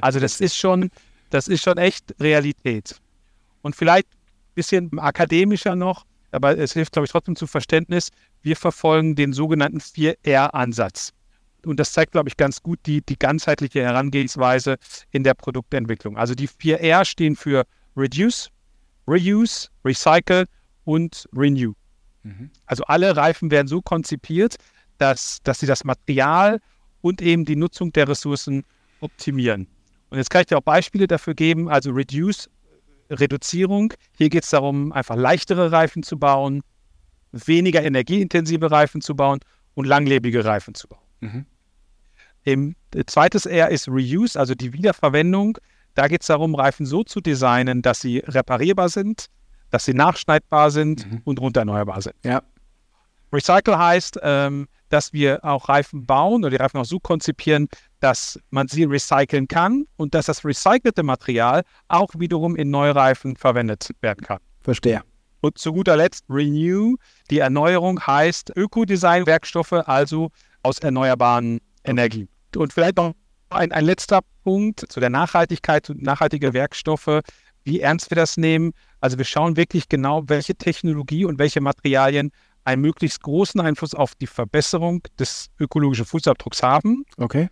Also 0.00 0.20
das 0.20 0.40
ist 0.40 0.56
schon, 0.56 0.90
das 1.30 1.48
ist 1.48 1.64
schon 1.64 1.78
echt 1.78 2.14
Realität. 2.20 3.00
Und 3.62 3.74
vielleicht 3.74 4.06
ein 4.06 4.54
bisschen 4.54 4.98
akademischer 5.00 5.74
noch, 5.74 6.06
aber 6.32 6.56
es 6.58 6.72
hilft, 6.72 6.92
glaube 6.92 7.06
ich, 7.06 7.12
trotzdem 7.12 7.36
zu 7.36 7.46
Verständnis. 7.46 8.10
Wir 8.42 8.56
verfolgen 8.56 9.14
den 9.14 9.32
sogenannten 9.32 9.78
4R-Ansatz. 9.78 11.12
Und 11.66 11.78
das 11.78 11.92
zeigt, 11.92 12.12
glaube 12.12 12.28
ich, 12.28 12.36
ganz 12.36 12.62
gut 12.62 12.78
die, 12.86 13.02
die 13.02 13.18
ganzheitliche 13.18 13.82
Herangehensweise 13.82 14.76
in 15.10 15.24
der 15.24 15.34
Produktentwicklung. 15.34 16.16
Also 16.16 16.34
die 16.34 16.48
4R 16.48 17.04
stehen 17.04 17.36
für 17.36 17.64
Reduce, 17.96 18.50
Reuse, 19.06 19.68
Recycle 19.84 20.46
und 20.84 21.28
Renew. 21.36 21.74
Mhm. 22.22 22.50
Also 22.66 22.84
alle 22.84 23.16
Reifen 23.16 23.50
werden 23.50 23.68
so 23.68 23.82
konzipiert, 23.82 24.56
dass, 24.98 25.38
dass 25.42 25.60
sie 25.60 25.66
das 25.66 25.84
Material 25.84 26.60
und 27.00 27.22
eben 27.22 27.44
die 27.44 27.56
Nutzung 27.56 27.92
der 27.92 28.08
Ressourcen 28.08 28.64
optimieren. 29.00 29.66
Und 30.10 30.18
jetzt 30.18 30.30
kann 30.30 30.42
ich 30.42 30.48
dir 30.48 30.58
auch 30.58 30.62
Beispiele 30.62 31.06
dafür 31.06 31.34
geben. 31.34 31.68
Also 31.68 31.90
Reduce, 31.90 32.50
Reduzierung. 33.10 33.92
Hier 34.16 34.30
geht 34.30 34.44
es 34.44 34.50
darum, 34.50 34.92
einfach 34.92 35.16
leichtere 35.16 35.72
Reifen 35.72 36.02
zu 36.02 36.18
bauen, 36.18 36.62
weniger 37.32 37.82
energieintensive 37.82 38.70
Reifen 38.70 39.00
zu 39.00 39.14
bauen 39.14 39.40
und 39.74 39.86
langlebige 39.86 40.44
Reifen 40.44 40.74
zu 40.74 40.88
bauen. 40.88 41.02
Mhm. 41.20 41.46
Im, 42.44 42.76
äh, 42.94 43.04
zweites 43.04 43.46
R 43.46 43.70
ist 43.70 43.88
Reuse, 43.88 44.38
also 44.38 44.54
die 44.54 44.72
Wiederverwendung. 44.72 45.58
Da 45.94 46.08
geht 46.08 46.22
es 46.22 46.28
darum, 46.28 46.54
Reifen 46.54 46.86
so 46.86 47.04
zu 47.04 47.20
designen, 47.20 47.82
dass 47.82 48.00
sie 48.00 48.18
reparierbar 48.18 48.88
sind, 48.88 49.26
dass 49.70 49.84
sie 49.84 49.94
nachschneidbar 49.94 50.70
sind 50.70 51.10
mhm. 51.10 51.20
und 51.24 51.40
runtererneuerbar 51.40 52.00
sind. 52.00 52.14
Ja. 52.24 52.42
Recycle 53.32 53.78
heißt, 53.78 54.18
ähm, 54.22 54.66
dass 54.90 55.12
wir 55.12 55.44
auch 55.44 55.68
Reifen 55.68 56.04
bauen 56.04 56.44
oder 56.44 56.50
die 56.50 56.56
Reifen 56.56 56.78
auch 56.78 56.84
so 56.84 57.00
konzipieren, 57.00 57.68
dass 58.00 58.38
man 58.50 58.68
sie 58.68 58.84
recyceln 58.84 59.48
kann 59.48 59.86
und 59.96 60.14
dass 60.14 60.26
das 60.26 60.44
recycelte 60.44 61.02
Material 61.02 61.62
auch 61.88 62.10
wiederum 62.18 62.56
in 62.56 62.70
Neureifen 62.70 63.36
verwendet 63.36 63.90
werden 64.02 64.22
kann. 64.22 64.38
Verstehe. 64.60 65.02
Und 65.40 65.56
zu 65.56 65.72
guter 65.72 65.96
Letzt 65.96 66.24
Renew. 66.28 66.96
Die 67.30 67.38
Erneuerung 67.38 67.98
heißt 68.06 68.52
Ökodesign-Werkstoffe, 68.56 69.72
also 69.72 70.30
aus 70.62 70.78
erneuerbaren 70.80 71.60
Energien. 71.84 72.28
Und 72.54 72.72
vielleicht 72.72 72.96
noch 72.98 73.14
ein, 73.48 73.72
ein 73.72 73.84
letzter 73.84 74.20
Punkt 74.44 74.84
zu 74.88 75.00
der 75.00 75.10
Nachhaltigkeit, 75.10 75.86
zu 75.86 75.94
nachhaltige 75.94 76.52
Werkstoffe, 76.52 77.20
wie 77.64 77.80
ernst 77.80 78.10
wir 78.10 78.16
das 78.16 78.36
nehmen. 78.36 78.72
Also 79.00 79.18
wir 79.18 79.24
schauen 79.24 79.56
wirklich 79.56 79.88
genau, 79.88 80.28
welche 80.28 80.54
Technologie 80.54 81.24
und 81.24 81.38
welche 81.38 81.60
Materialien 81.60 82.32
einen 82.64 82.82
möglichst 82.82 83.22
großen 83.22 83.60
Einfluss 83.60 83.94
auf 83.94 84.14
die 84.14 84.26
Verbesserung 84.26 85.02
des 85.18 85.50
ökologischen 85.58 86.04
Fußabdrucks 86.04 86.62
haben. 86.62 87.04
Okay. 87.16 87.48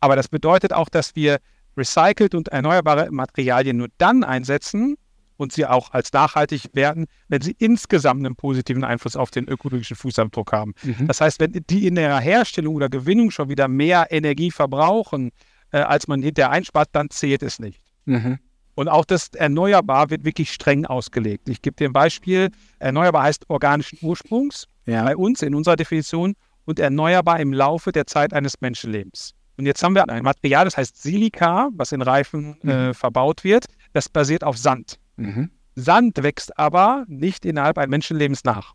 Aber 0.00 0.16
das 0.16 0.28
bedeutet 0.28 0.72
auch, 0.72 0.88
dass 0.88 1.14
wir 1.14 1.38
recycelt 1.76 2.34
und 2.34 2.48
erneuerbare 2.48 3.10
Materialien 3.10 3.76
nur 3.78 3.88
dann 3.98 4.24
einsetzen 4.24 4.96
und 5.36 5.52
sie 5.52 5.66
auch 5.66 5.92
als 5.92 6.12
nachhaltig 6.12 6.70
werden, 6.72 7.06
wenn 7.28 7.40
sie 7.40 7.54
insgesamt 7.58 8.24
einen 8.24 8.36
positiven 8.36 8.84
Einfluss 8.84 9.16
auf 9.16 9.30
den 9.30 9.48
ökologischen 9.48 9.96
Fußabdruck 9.96 10.52
haben. 10.52 10.74
Mhm. 10.82 11.06
Das 11.06 11.20
heißt, 11.20 11.40
wenn 11.40 11.52
die 11.52 11.86
in 11.86 11.94
der 11.94 12.18
Herstellung 12.20 12.76
oder 12.76 12.88
Gewinnung 12.88 13.30
schon 13.30 13.48
wieder 13.48 13.68
mehr 13.68 14.08
Energie 14.10 14.50
verbrauchen, 14.50 15.30
äh, 15.72 15.78
als 15.78 16.06
man 16.08 16.22
hinterher 16.22 16.50
einspart, 16.50 16.90
dann 16.92 17.10
zählt 17.10 17.42
es 17.42 17.58
nicht. 17.58 17.80
Mhm. 18.04 18.38
Und 18.74 18.88
auch 18.88 19.04
das 19.04 19.28
Erneuerbar 19.28 20.10
wird 20.10 20.24
wirklich 20.24 20.52
streng 20.52 20.86
ausgelegt. 20.86 21.48
Ich 21.48 21.60
gebe 21.60 21.76
dir 21.76 21.88
ein 21.88 21.92
Beispiel. 21.92 22.50
Erneuerbar 22.78 23.24
heißt 23.24 23.48
organischen 23.50 23.98
Ursprungs 24.02 24.66
ja. 24.86 25.04
bei 25.04 25.16
uns 25.16 25.42
in 25.42 25.54
unserer 25.54 25.76
Definition 25.76 26.34
und 26.64 26.78
erneuerbar 26.78 27.40
im 27.40 27.52
Laufe 27.52 27.92
der 27.92 28.06
Zeit 28.06 28.32
eines 28.32 28.60
Menschenlebens. 28.60 29.34
Und 29.58 29.66
jetzt 29.66 29.82
haben 29.82 29.94
wir 29.94 30.08
ein 30.08 30.22
Material, 30.22 30.64
das 30.64 30.76
heißt 30.76 31.02
Silika, 31.02 31.68
was 31.74 31.92
in 31.92 32.00
Reifen 32.02 32.56
mhm. 32.62 32.70
äh, 32.70 32.94
verbaut 32.94 33.44
wird. 33.44 33.66
Das 33.92 34.08
basiert 34.08 34.44
auf 34.44 34.56
Sand. 34.56 34.98
Mhm. 35.16 35.50
Sand 35.74 36.22
wächst 36.22 36.58
aber 36.58 37.04
nicht 37.08 37.44
innerhalb 37.44 37.78
eines 37.78 37.90
Menschenlebens 37.90 38.44
nach. 38.44 38.74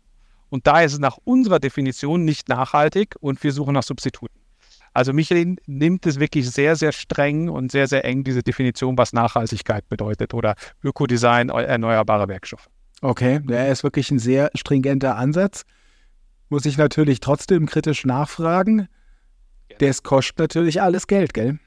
Und 0.50 0.66
daher 0.66 0.86
ist 0.86 0.94
es 0.94 0.98
nach 0.98 1.18
unserer 1.24 1.58
Definition 1.58 2.24
nicht 2.24 2.48
nachhaltig 2.48 3.16
und 3.20 3.42
wir 3.42 3.52
suchen 3.52 3.74
nach 3.74 3.82
Substituten. 3.82 4.37
Also 4.94 5.12
Michelin 5.12 5.56
nimmt 5.66 6.06
es 6.06 6.18
wirklich 6.18 6.50
sehr, 6.50 6.76
sehr 6.76 6.92
streng 6.92 7.48
und 7.48 7.70
sehr, 7.72 7.86
sehr 7.86 8.04
eng, 8.04 8.24
diese 8.24 8.42
Definition, 8.42 8.98
was 8.98 9.12
Nachhaltigkeit 9.12 9.88
bedeutet 9.88 10.34
oder 10.34 10.54
Ökodesign, 10.82 11.50
erneuerbare 11.50 12.28
Werkstoffe. 12.28 12.68
Okay, 13.00 13.40
der 13.40 13.68
ist 13.68 13.84
wirklich 13.84 14.10
ein 14.10 14.18
sehr 14.18 14.50
stringenter 14.54 15.16
Ansatz. 15.16 15.64
Muss 16.48 16.64
ich 16.64 16.78
natürlich 16.78 17.20
trotzdem 17.20 17.66
kritisch 17.66 18.04
nachfragen. 18.04 18.88
Das 19.78 20.02
kostet 20.02 20.38
natürlich 20.38 20.82
alles 20.82 21.06
Geld, 21.06 21.34
gell? 21.34 21.58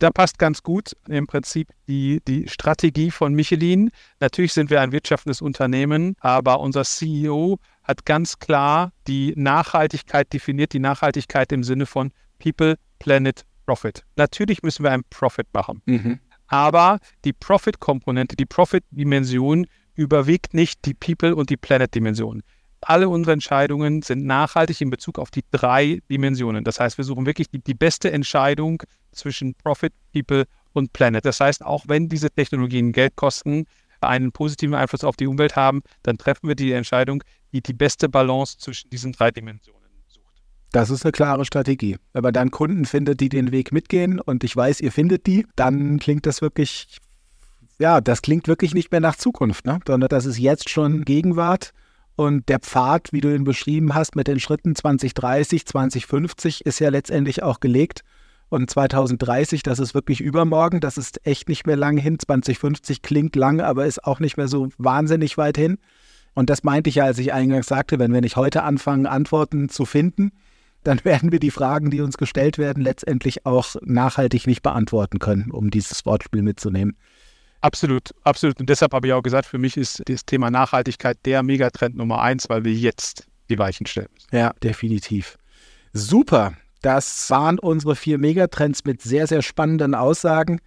Da 0.00 0.10
passt 0.10 0.38
ganz 0.38 0.62
gut 0.62 0.96
im 1.08 1.26
Prinzip 1.26 1.68
die, 1.86 2.20
die 2.26 2.48
Strategie 2.48 3.10
von 3.10 3.34
Michelin. 3.34 3.90
Natürlich 4.18 4.52
sind 4.52 4.70
wir 4.70 4.80
ein 4.80 4.92
wirtschaftendes 4.92 5.42
Unternehmen, 5.42 6.16
aber 6.20 6.60
unser 6.60 6.84
CEO 6.84 7.58
hat 7.84 8.06
ganz 8.06 8.38
klar 8.38 8.92
die 9.06 9.34
Nachhaltigkeit 9.36 10.32
definiert, 10.32 10.72
die 10.72 10.78
Nachhaltigkeit 10.78 11.52
im 11.52 11.62
Sinne 11.62 11.86
von 11.86 12.12
People, 12.38 12.76
Planet, 12.98 13.44
Profit. 13.66 14.04
Natürlich 14.16 14.62
müssen 14.62 14.82
wir 14.82 14.90
einen 14.90 15.04
Profit 15.10 15.46
machen. 15.52 15.82
Mhm. 15.84 16.18
Aber 16.46 16.98
die 17.24 17.32
Profit-Komponente, 17.32 18.36
die 18.36 18.46
Profit-Dimension 18.46 19.66
überwiegt 19.94 20.54
nicht 20.54 20.84
die 20.86 20.94
People- 20.94 21.36
und 21.36 21.50
die 21.50 21.56
Planet-Dimension 21.56 22.42
alle 22.82 23.08
unsere 23.08 23.32
Entscheidungen 23.32 24.02
sind 24.02 24.24
nachhaltig 24.24 24.80
in 24.80 24.90
Bezug 24.90 25.18
auf 25.18 25.30
die 25.30 25.44
drei 25.50 26.00
Dimensionen. 26.10 26.64
Das 26.64 26.80
heißt, 26.80 26.98
wir 26.98 27.04
suchen 27.04 27.26
wirklich 27.26 27.48
die, 27.50 27.58
die, 27.58 27.74
beste 27.74 28.10
Entscheidung 28.10 28.82
zwischen 29.12 29.54
Profit, 29.54 29.92
People 30.12 30.44
und 30.72 30.92
Planet. 30.92 31.24
Das 31.24 31.40
heißt, 31.40 31.64
auch 31.64 31.84
wenn 31.88 32.08
diese 32.08 32.30
Technologien 32.30 32.92
Geld 32.92 33.16
kosten, 33.16 33.66
einen 34.00 34.32
positiven 34.32 34.74
Einfluss 34.74 35.04
auf 35.04 35.16
die 35.16 35.26
Umwelt 35.26 35.56
haben, 35.56 35.82
dann 36.02 36.16
treffen 36.16 36.48
wir 36.48 36.54
die 36.54 36.72
Entscheidung, 36.72 37.22
die 37.52 37.60
die 37.60 37.74
beste 37.74 38.08
Balance 38.08 38.56
zwischen 38.58 38.88
diesen 38.90 39.12
drei 39.12 39.30
Dimensionen 39.30 39.80
sucht. 40.08 40.24
Das 40.72 40.88
ist 40.88 41.04
eine 41.04 41.12
klare 41.12 41.44
Strategie. 41.44 41.98
Wenn 42.14 42.22
man 42.22 42.32
dann 42.32 42.50
Kunden 42.50 42.86
findet, 42.86 43.20
die 43.20 43.28
den 43.28 43.52
Weg 43.52 43.72
mitgehen 43.72 44.20
und 44.20 44.42
ich 44.42 44.56
weiß, 44.56 44.80
ihr 44.80 44.92
findet 44.92 45.26
die, 45.26 45.46
dann 45.54 45.98
klingt 45.98 46.24
das 46.24 46.40
wirklich, 46.40 46.98
ja, 47.78 48.00
das 48.00 48.22
klingt 48.22 48.48
wirklich 48.48 48.72
nicht 48.72 48.90
mehr 48.90 49.00
nach 49.00 49.16
Zukunft, 49.16 49.66
ne? 49.66 49.80
sondern 49.86 50.08
das 50.08 50.24
ist 50.24 50.38
jetzt 50.38 50.70
schon 50.70 51.04
Gegenwart 51.04 51.72
und 52.20 52.50
der 52.50 52.58
Pfad, 52.58 53.14
wie 53.14 53.22
du 53.22 53.34
ihn 53.34 53.44
beschrieben 53.44 53.94
hast, 53.94 54.14
mit 54.14 54.28
den 54.28 54.40
Schritten 54.40 54.76
2030, 54.76 55.64
2050 55.64 56.66
ist 56.66 56.78
ja 56.78 56.90
letztendlich 56.90 57.42
auch 57.42 57.60
gelegt. 57.60 58.02
Und 58.50 58.68
2030, 58.68 59.62
das 59.62 59.78
ist 59.78 59.94
wirklich 59.94 60.20
übermorgen, 60.20 60.80
das 60.80 60.98
ist 60.98 61.26
echt 61.26 61.48
nicht 61.48 61.66
mehr 61.66 61.78
lang 61.78 61.96
hin. 61.96 62.18
2050 62.18 63.00
klingt 63.00 63.36
lang, 63.36 63.62
aber 63.62 63.86
ist 63.86 64.04
auch 64.04 64.20
nicht 64.20 64.36
mehr 64.36 64.48
so 64.48 64.68
wahnsinnig 64.76 65.38
weit 65.38 65.56
hin. 65.56 65.78
Und 66.34 66.50
das 66.50 66.62
meinte 66.62 66.90
ich 66.90 66.96
ja, 66.96 67.04
als 67.04 67.18
ich 67.18 67.32
eingangs 67.32 67.68
sagte, 67.68 67.98
wenn 67.98 68.12
wir 68.12 68.20
nicht 68.20 68.36
heute 68.36 68.64
anfangen, 68.64 69.06
Antworten 69.06 69.70
zu 69.70 69.86
finden, 69.86 70.32
dann 70.84 71.00
werden 71.04 71.32
wir 71.32 71.40
die 71.40 71.50
Fragen, 71.50 71.90
die 71.90 72.02
uns 72.02 72.18
gestellt 72.18 72.58
werden, 72.58 72.82
letztendlich 72.82 73.46
auch 73.46 73.76
nachhaltig 73.80 74.46
nicht 74.46 74.62
beantworten 74.62 75.20
können, 75.20 75.50
um 75.50 75.70
dieses 75.70 76.04
Wortspiel 76.04 76.42
mitzunehmen. 76.42 76.98
Absolut, 77.60 78.14
absolut. 78.24 78.58
Und 78.58 78.70
deshalb 78.70 78.92
habe 78.94 79.06
ich 79.06 79.12
auch 79.12 79.22
gesagt, 79.22 79.46
für 79.46 79.58
mich 79.58 79.76
ist 79.76 80.02
das 80.06 80.24
Thema 80.24 80.50
Nachhaltigkeit 80.50 81.18
der 81.26 81.42
Megatrend 81.42 81.96
Nummer 81.96 82.20
eins, 82.22 82.48
weil 82.48 82.64
wir 82.64 82.72
jetzt 82.72 83.26
die 83.50 83.58
Weichen 83.58 83.86
stellen 83.86 84.08
müssen. 84.14 84.28
Ja, 84.32 84.52
definitiv. 84.62 85.36
Super. 85.92 86.54
Das 86.80 87.28
waren 87.30 87.58
unsere 87.58 87.96
vier 87.96 88.18
Megatrends 88.18 88.84
mit 88.84 89.02
sehr, 89.02 89.26
sehr 89.26 89.42
spannenden 89.42 89.94
Aussagen, 89.94 90.60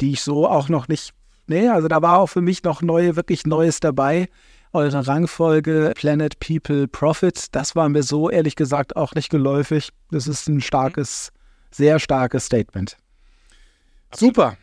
die 0.00 0.12
ich 0.12 0.22
so 0.22 0.46
auch 0.46 0.68
noch 0.68 0.86
nicht. 0.86 1.12
Nee, 1.48 1.68
also 1.68 1.88
da 1.88 2.02
war 2.02 2.18
auch 2.18 2.28
für 2.28 2.40
mich 2.40 2.62
noch 2.62 2.82
neue, 2.82 3.16
wirklich 3.16 3.44
Neues 3.44 3.80
dabei. 3.80 4.28
Eure 4.72 5.06
Rangfolge 5.06 5.92
Planet, 5.96 6.38
People, 6.38 6.86
Profit, 6.86 7.54
das 7.54 7.74
war 7.74 7.88
mir 7.88 8.02
so 8.02 8.30
ehrlich 8.30 8.56
gesagt 8.56 8.94
auch 8.94 9.14
nicht 9.14 9.30
geläufig. 9.30 9.90
Das 10.10 10.28
ist 10.28 10.48
ein 10.48 10.60
starkes, 10.60 11.32
sehr 11.70 11.98
starkes 11.98 12.46
Statement. 12.46 12.96
Absolut. 14.10 14.34
Super. 14.36 14.56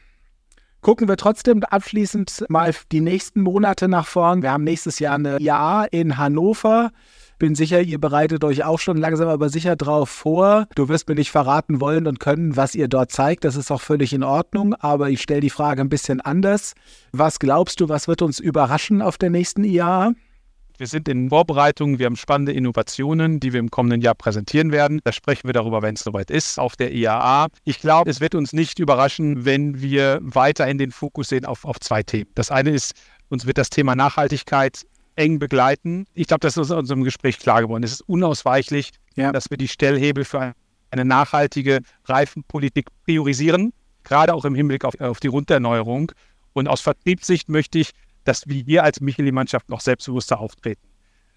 Gucken 0.84 1.08
wir 1.08 1.16
trotzdem 1.16 1.64
abschließend 1.64 2.44
mal 2.50 2.76
die 2.92 3.00
nächsten 3.00 3.40
Monate 3.40 3.88
nach 3.88 4.06
vorn. 4.06 4.42
Wir 4.42 4.52
haben 4.52 4.66
nächstes 4.66 5.00
Jahr 5.00 5.16
eine 5.16 5.42
Jahr 5.42 5.88
in 5.94 6.18
Hannover. 6.18 6.92
Bin 7.40 7.56
sicher, 7.56 7.80
ihr 7.80 8.02
bereitet 8.02 8.44
euch 8.44 8.66
auch 8.66 8.80
schon 8.80 8.98
langsam 8.98 9.30
aber 9.30 9.48
sicher 9.48 9.78
drauf 9.78 10.10
vor. 10.10 10.68
Du 10.76 10.90
wirst 10.90 11.08
mir 11.08 11.16
nicht 11.16 11.32
verraten 11.32 11.80
wollen 11.80 12.06
und 12.06 12.20
können, 12.20 12.58
was 12.58 12.76
ihr 12.76 12.90
dort 12.90 13.14
zeigt. 13.14 13.46
Das 13.46 13.56
ist 13.56 13.72
auch 13.72 13.80
völlig 13.80 14.12
in 14.12 14.24
Ordnung. 14.24 14.76
Aber 14.76 15.10
ich 15.10 15.22
stelle 15.22 15.40
die 15.40 15.50
Frage 15.50 15.80
ein 15.80 15.88
bisschen 15.88 16.20
anders. 16.20 16.74
Was 17.14 17.40
glaubst 17.40 17.80
du, 17.80 17.88
was 17.88 18.10
wird 18.10 18.22
uns 18.22 18.42
überraschen 18.42 19.02
auf 19.02 19.18
der 19.18 19.30
nächsten 19.30 19.64
IAA? 19.64 20.12
Wir 20.78 20.88
sind 20.88 21.08
in 21.08 21.30
Vorbereitung, 21.30 22.00
wir 22.00 22.08
haben 22.08 22.16
spannende 22.16 22.52
Innovationen, 22.52 23.40
die 23.40 23.54
wir 23.54 23.60
im 23.60 23.70
kommenden 23.70 24.02
Jahr 24.02 24.16
präsentieren 24.16 24.72
werden. 24.72 25.02
Da 25.04 25.12
sprechen 25.12 25.48
wir 25.48 25.54
darüber, 25.54 25.84
wenn 25.84 25.94
es 25.94 26.02
soweit 26.02 26.32
ist, 26.32 26.60
auf 26.60 26.76
der 26.76 26.92
IAA. 26.92 27.48
Ich 27.64 27.80
glaube, 27.80 28.10
es 28.10 28.20
wird 28.20 28.34
uns 28.34 28.54
nicht 28.54 28.80
überraschen, 28.80 29.46
wenn 29.46 29.82
wir 29.82 30.20
weiterhin 30.24 30.80
den 30.80 30.92
Fokus 30.92 31.30
sehen 31.30 31.46
auf, 31.46 31.64
auf 31.64 31.80
zwei 31.80 32.02
Themen. 32.02 32.32
Das 32.34 32.50
eine 32.50 32.72
ist, 32.72 32.94
uns 33.30 33.46
wird 33.46 33.60
das 33.60 33.70
Thema 33.70 33.96
Nachhaltigkeit 33.96 34.84
eng 35.16 35.38
begleiten. 35.38 36.08
Ich 36.16 36.26
glaube, 36.26 36.40
das 36.40 36.58
ist 36.58 36.72
aus 36.72 36.72
unserem 36.72 37.04
Gespräch 37.04 37.38
klar 37.38 37.62
geworden. 37.62 37.84
Es 37.84 37.92
ist 37.92 38.02
unausweichlich, 38.02 38.90
ja. 39.16 39.32
dass 39.32 39.52
wir 39.52 39.58
die 39.58 39.68
Stellhebel 39.68 40.26
für 40.26 40.54
eine 40.90 41.06
nachhaltige 41.06 41.82
Reifenpolitik 42.06 42.88
priorisieren, 43.06 43.74
gerade 44.04 44.34
auch 44.34 44.44
im 44.44 44.56
Hinblick 44.56 44.86
auf, 44.86 45.00
auf 45.00 45.20
die 45.20 45.28
Runderneuerung. 45.28 46.12
Und 46.54 46.68
aus 46.68 46.82
Vertriebssicht 46.82 47.50
möchte 47.50 47.80
ich 47.80 47.92
dass 48.24 48.48
wir 48.48 48.64
hier 48.64 48.84
als 48.84 49.02
Michelin-Mannschaft 49.02 49.70
noch 49.70 49.82
selbstbewusster 49.82 50.40
auftreten. 50.40 50.82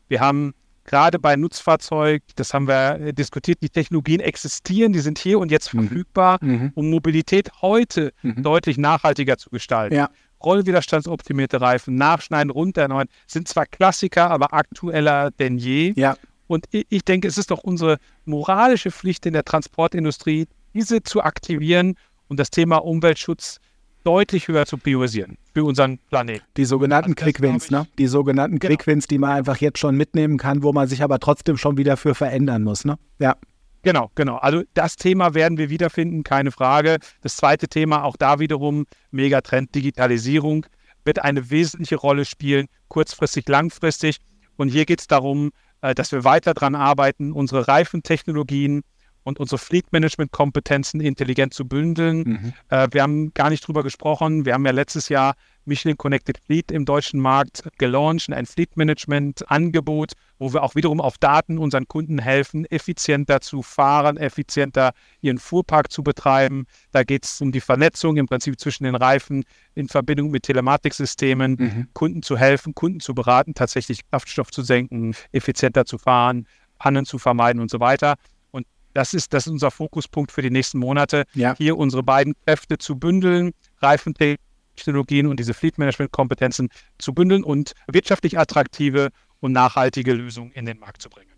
Wir 0.09 0.21
haben 0.21 0.55
gerade 0.85 1.19
bei 1.19 1.37
Nutzfahrzeug, 1.37 2.23
das 2.37 2.55
haben 2.55 2.69
wir 2.69 3.13
diskutiert, 3.13 3.59
die 3.61 3.69
Technologien 3.69 4.21
existieren, 4.21 4.93
die 4.93 5.01
sind 5.01 5.19
hier 5.19 5.39
und 5.39 5.51
jetzt 5.51 5.75
mhm. 5.75 5.81
verfügbar, 5.81 6.39
mhm. 6.41 6.73
um 6.75 6.91
Mobilität 6.91 7.51
heute 7.61 8.13
mhm. 8.23 8.43
deutlich 8.43 8.79
nachhaltiger 8.79 9.37
zu 9.37 9.51
gestalten. 9.51 9.97
Ja. 9.97 10.11
Rollwiderstandsoptimierte 10.45 11.61
Reifen, 11.61 11.97
Nachschneiden, 11.97 12.51
runterneuen, 12.51 13.09
sind 13.27 13.49
zwar 13.49 13.67
Klassiker, 13.67 14.31
aber 14.31 14.55
aktueller 14.55 15.31
denn 15.33 15.59
je. 15.59 15.93
Ja. 15.97 16.17
Und 16.47 16.67
ich 16.71 17.05
denke, 17.05 17.27
es 17.27 17.39
ist 17.39 17.51
doch 17.51 17.65
unsere 17.65 17.99
moralische 18.25 18.91
Pflicht 18.91 19.27
in 19.27 19.33
der 19.33 19.45
Transportindustrie, 19.45 20.47
diese 20.75 21.03
zu 21.03 21.23
aktivieren 21.23 21.97
und 22.29 22.39
das 22.39 22.51
Thema 22.51 22.77
Umweltschutz 22.77 23.59
deutlich 24.07 24.47
höher 24.47 24.67
zu 24.67 24.79
priorisieren 24.79 25.37
für 25.53 25.65
unseren 25.65 25.99
Planeten. 25.99 26.45
Die 26.57 26.65
sogenannten 26.65 27.13
also 27.13 27.25
Quickwins, 27.25 27.71
ne? 27.73 27.87
Die 27.99 28.07
sogenannten 28.07 28.61
genau. 28.61 28.75
Quickwins, 28.75 29.09
die 29.09 29.19
man 29.19 29.31
einfach 29.31 29.57
jetzt 29.57 29.81
schon 29.81 29.97
mitnehmen 29.97 30.39
kann, 30.39 30.63
wo 30.63 30.73
man 30.73 30.87
sich 30.87 31.03
aber 31.03 31.19
trotzdem 31.19 31.57
schon 31.57 31.77
wieder 31.77 31.97
für 31.97 32.15
verändern 32.15 32.63
muss, 32.63 32.85
ne? 32.85 32.97
Ja. 33.19 33.37
Genau, 33.83 34.11
genau. 34.17 34.37
Also 34.37 34.63
das 34.75 34.97
Thema 34.97 35.35
werden 35.35 35.59
wir 35.59 35.71
wiederfinden, 35.71 36.25
keine 36.25 36.51
Frage. 36.51 36.99
Das 37.21 37.37
zweite 37.37 37.69
Thema, 37.69 38.03
auch 38.03 38.17
da 38.17 38.41
wiederum 38.41 38.87
Megatrend 39.13 39.75
Digitalisierung, 39.75 40.67
wird 41.05 41.21
eine 41.23 41.51
wesentliche 41.51 41.95
Rolle 41.95 42.25
spielen, 42.25 42.67
kurzfristig, 42.89 43.49
langfristig. 43.49 44.17
Und 44.57 44.71
hier 44.71 44.87
geht 44.87 45.01
es 45.01 45.07
darum, 45.07 45.51
äh, 45.83 45.95
dass 45.95 46.11
wir 46.11 46.25
weiter 46.25 46.55
daran 46.55 46.75
arbeiten, 46.75 47.33
unsere 47.33 47.69
Reifentechnologien 47.69 48.83
und 49.27 49.41
unsere 49.41 49.59
Fleet-Management-Kompetenzen 49.59 51.01
intelligent 51.01 51.53
zu 51.53 51.67
bündeln. 51.67 52.19
Mhm. 52.19 52.53
Äh, 52.69 52.87
wir 52.93 53.03
haben 53.03 53.35
gar 53.35 53.51
nicht 53.51 53.67
drüber 53.67 53.83
gesprochen. 53.83 54.47
Wir 54.47 54.55
haben 54.55 54.65
ja 54.65 54.71
letztes 54.71 55.09
Jahr 55.09 55.35
Michelin 55.65 55.97
Connected 55.97 56.39
Fleet 56.39 56.71
im 56.71 56.85
deutschen 56.85 57.19
Markt 57.19 57.65
gelauncht, 57.77 58.33
ein 58.33 58.47
Fleet-Management-Angebot, 58.47 60.13
wo 60.39 60.53
wir 60.53 60.63
auch 60.63 60.77
wiederum 60.77 61.01
auf 61.01 61.19
Daten 61.19 61.59
unseren 61.59 61.89
Kunden 61.89 62.21
helfen, 62.21 62.67
effizienter 62.67 63.41
zu 63.41 63.63
fahren, 63.63 64.17
effizienter 64.17 64.93
ihren 65.23 65.39
Fuhrpark 65.39 65.91
zu 65.91 66.05
betreiben. 66.05 66.67
Da 66.93 67.03
geht 67.03 67.25
es 67.25 67.41
um 67.41 67.51
die 67.51 67.61
Vernetzung 67.61 68.19
im 68.19 68.27
Prinzip 68.27 68.61
zwischen 68.61 68.85
den 68.85 68.95
Reifen 68.95 69.43
in 69.75 69.89
Verbindung 69.89 70.31
mit 70.31 70.45
Telematiksystemen, 70.45 71.57
mhm. 71.59 71.89
Kunden 71.95 72.23
zu 72.23 72.39
helfen, 72.39 72.77
Kunden 72.77 73.01
zu 73.01 73.13
beraten, 73.13 73.55
tatsächlich 73.55 74.09
Kraftstoff 74.09 74.53
zu 74.53 74.63
senken, 74.63 75.17
effizienter 75.33 75.85
zu 75.85 75.99
fahren, 75.99 76.47
Pannen 76.79 77.07
zu 77.07 77.19
vermeiden 77.19 77.61
und 77.61 77.73
so 77.73 77.81
weiter. 77.81 78.15
Das 78.97 79.13
ist, 79.13 79.35
das 79.35 79.47
ist 79.47 79.53
unser 79.53 79.71
Fokuspunkt 79.71 80.33
für 80.33 80.41
die 80.41 80.51
nächsten 80.51 80.79
Monate, 80.79 81.25
ja. 81.35 81.55
hier 81.59 81.77
unsere 81.77 82.03
beiden 82.03 82.33
Kräfte 82.47 82.79
zu 82.79 82.97
bündeln, 82.99 83.53
Reifentechnologien 83.83 85.27
und 85.27 85.39
diese 85.39 85.53
Fleet 85.53 85.77
Management 85.77 86.13
Kompetenzen 86.13 86.71
zu 86.97 87.13
bündeln 87.13 87.45
und 87.45 87.73
wirtschaftlich 87.89 88.39
attraktive 88.39 89.11
und 89.41 89.53
nachhaltige 89.53 90.15
Lösungen 90.15 90.51
in 90.53 90.65
den 90.65 90.79
Markt 90.79 91.03
zu 91.03 91.11
bringen. 91.11 91.29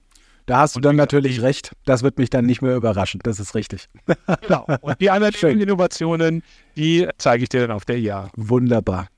Da 0.47 0.61
hast 0.61 0.77
du 0.77 0.81
dann 0.81 0.95
natürlich 0.95 1.43
recht. 1.43 1.73
Das 1.85 2.05
wird 2.05 2.17
mich 2.19 2.31
dann 2.31 2.47
nicht 2.47 2.63
mehr 2.63 2.77
überraschen. 2.77 3.21
Das 3.25 3.41
ist 3.41 3.57
richtig. 3.57 3.89
Genau. 4.43 4.65
Und 4.81 5.01
die 5.01 5.11
anderen 5.11 5.61
Innovationen, 5.61 6.45
die 6.77 7.09
zeige 7.19 7.43
ich 7.43 7.49
dir 7.49 7.63
dann 7.63 7.73
auf 7.73 7.85
der 7.85 7.99
IA. 7.99 8.31
Wunderbar. 8.37 9.09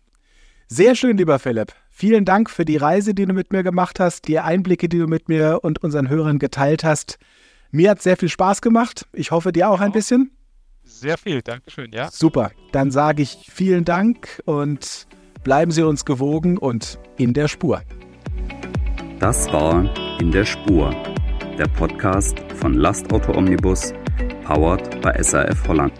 Sehr 0.66 0.94
schön, 0.94 1.18
lieber 1.18 1.38
Philipp. 1.38 1.74
Vielen 1.90 2.24
Dank 2.24 2.48
für 2.48 2.64
die 2.64 2.78
Reise, 2.78 3.12
die 3.12 3.26
du 3.26 3.34
mit 3.34 3.52
mir 3.52 3.62
gemacht 3.62 4.00
hast, 4.00 4.28
die 4.28 4.38
Einblicke, 4.38 4.88
die 4.88 4.98
du 4.98 5.08
mit 5.08 5.28
mir 5.28 5.58
und 5.62 5.82
unseren 5.84 6.08
Hörern 6.08 6.38
geteilt 6.38 6.84
hast. 6.84 7.18
Mir 7.70 7.90
hat 7.90 8.02
sehr 8.02 8.16
viel 8.16 8.28
Spaß 8.28 8.62
gemacht. 8.62 9.06
Ich 9.12 9.30
hoffe, 9.30 9.52
dir 9.52 9.70
auch 9.70 9.80
ein 9.80 9.92
bisschen. 9.92 10.32
Sehr 10.82 11.16
viel, 11.16 11.40
Dankeschön, 11.40 11.92
ja. 11.92 12.10
Super. 12.10 12.50
Dann 12.72 12.90
sage 12.90 13.22
ich 13.22 13.46
vielen 13.50 13.84
Dank 13.84 14.42
und 14.44 15.06
bleiben 15.44 15.70
Sie 15.70 15.82
uns 15.82 16.04
gewogen 16.04 16.58
und 16.58 16.98
in 17.16 17.32
der 17.32 17.48
Spur. 17.48 17.82
Das 19.20 19.52
war 19.52 19.88
In 20.18 20.32
der 20.32 20.44
Spur, 20.44 20.90
der 21.58 21.66
Podcast 21.68 22.38
von 22.56 22.74
Lastauto 22.74 23.32
Omnibus, 23.36 23.92
powered 24.44 25.00
bei 25.00 25.22
SAF 25.22 25.68
Holland. 25.68 25.92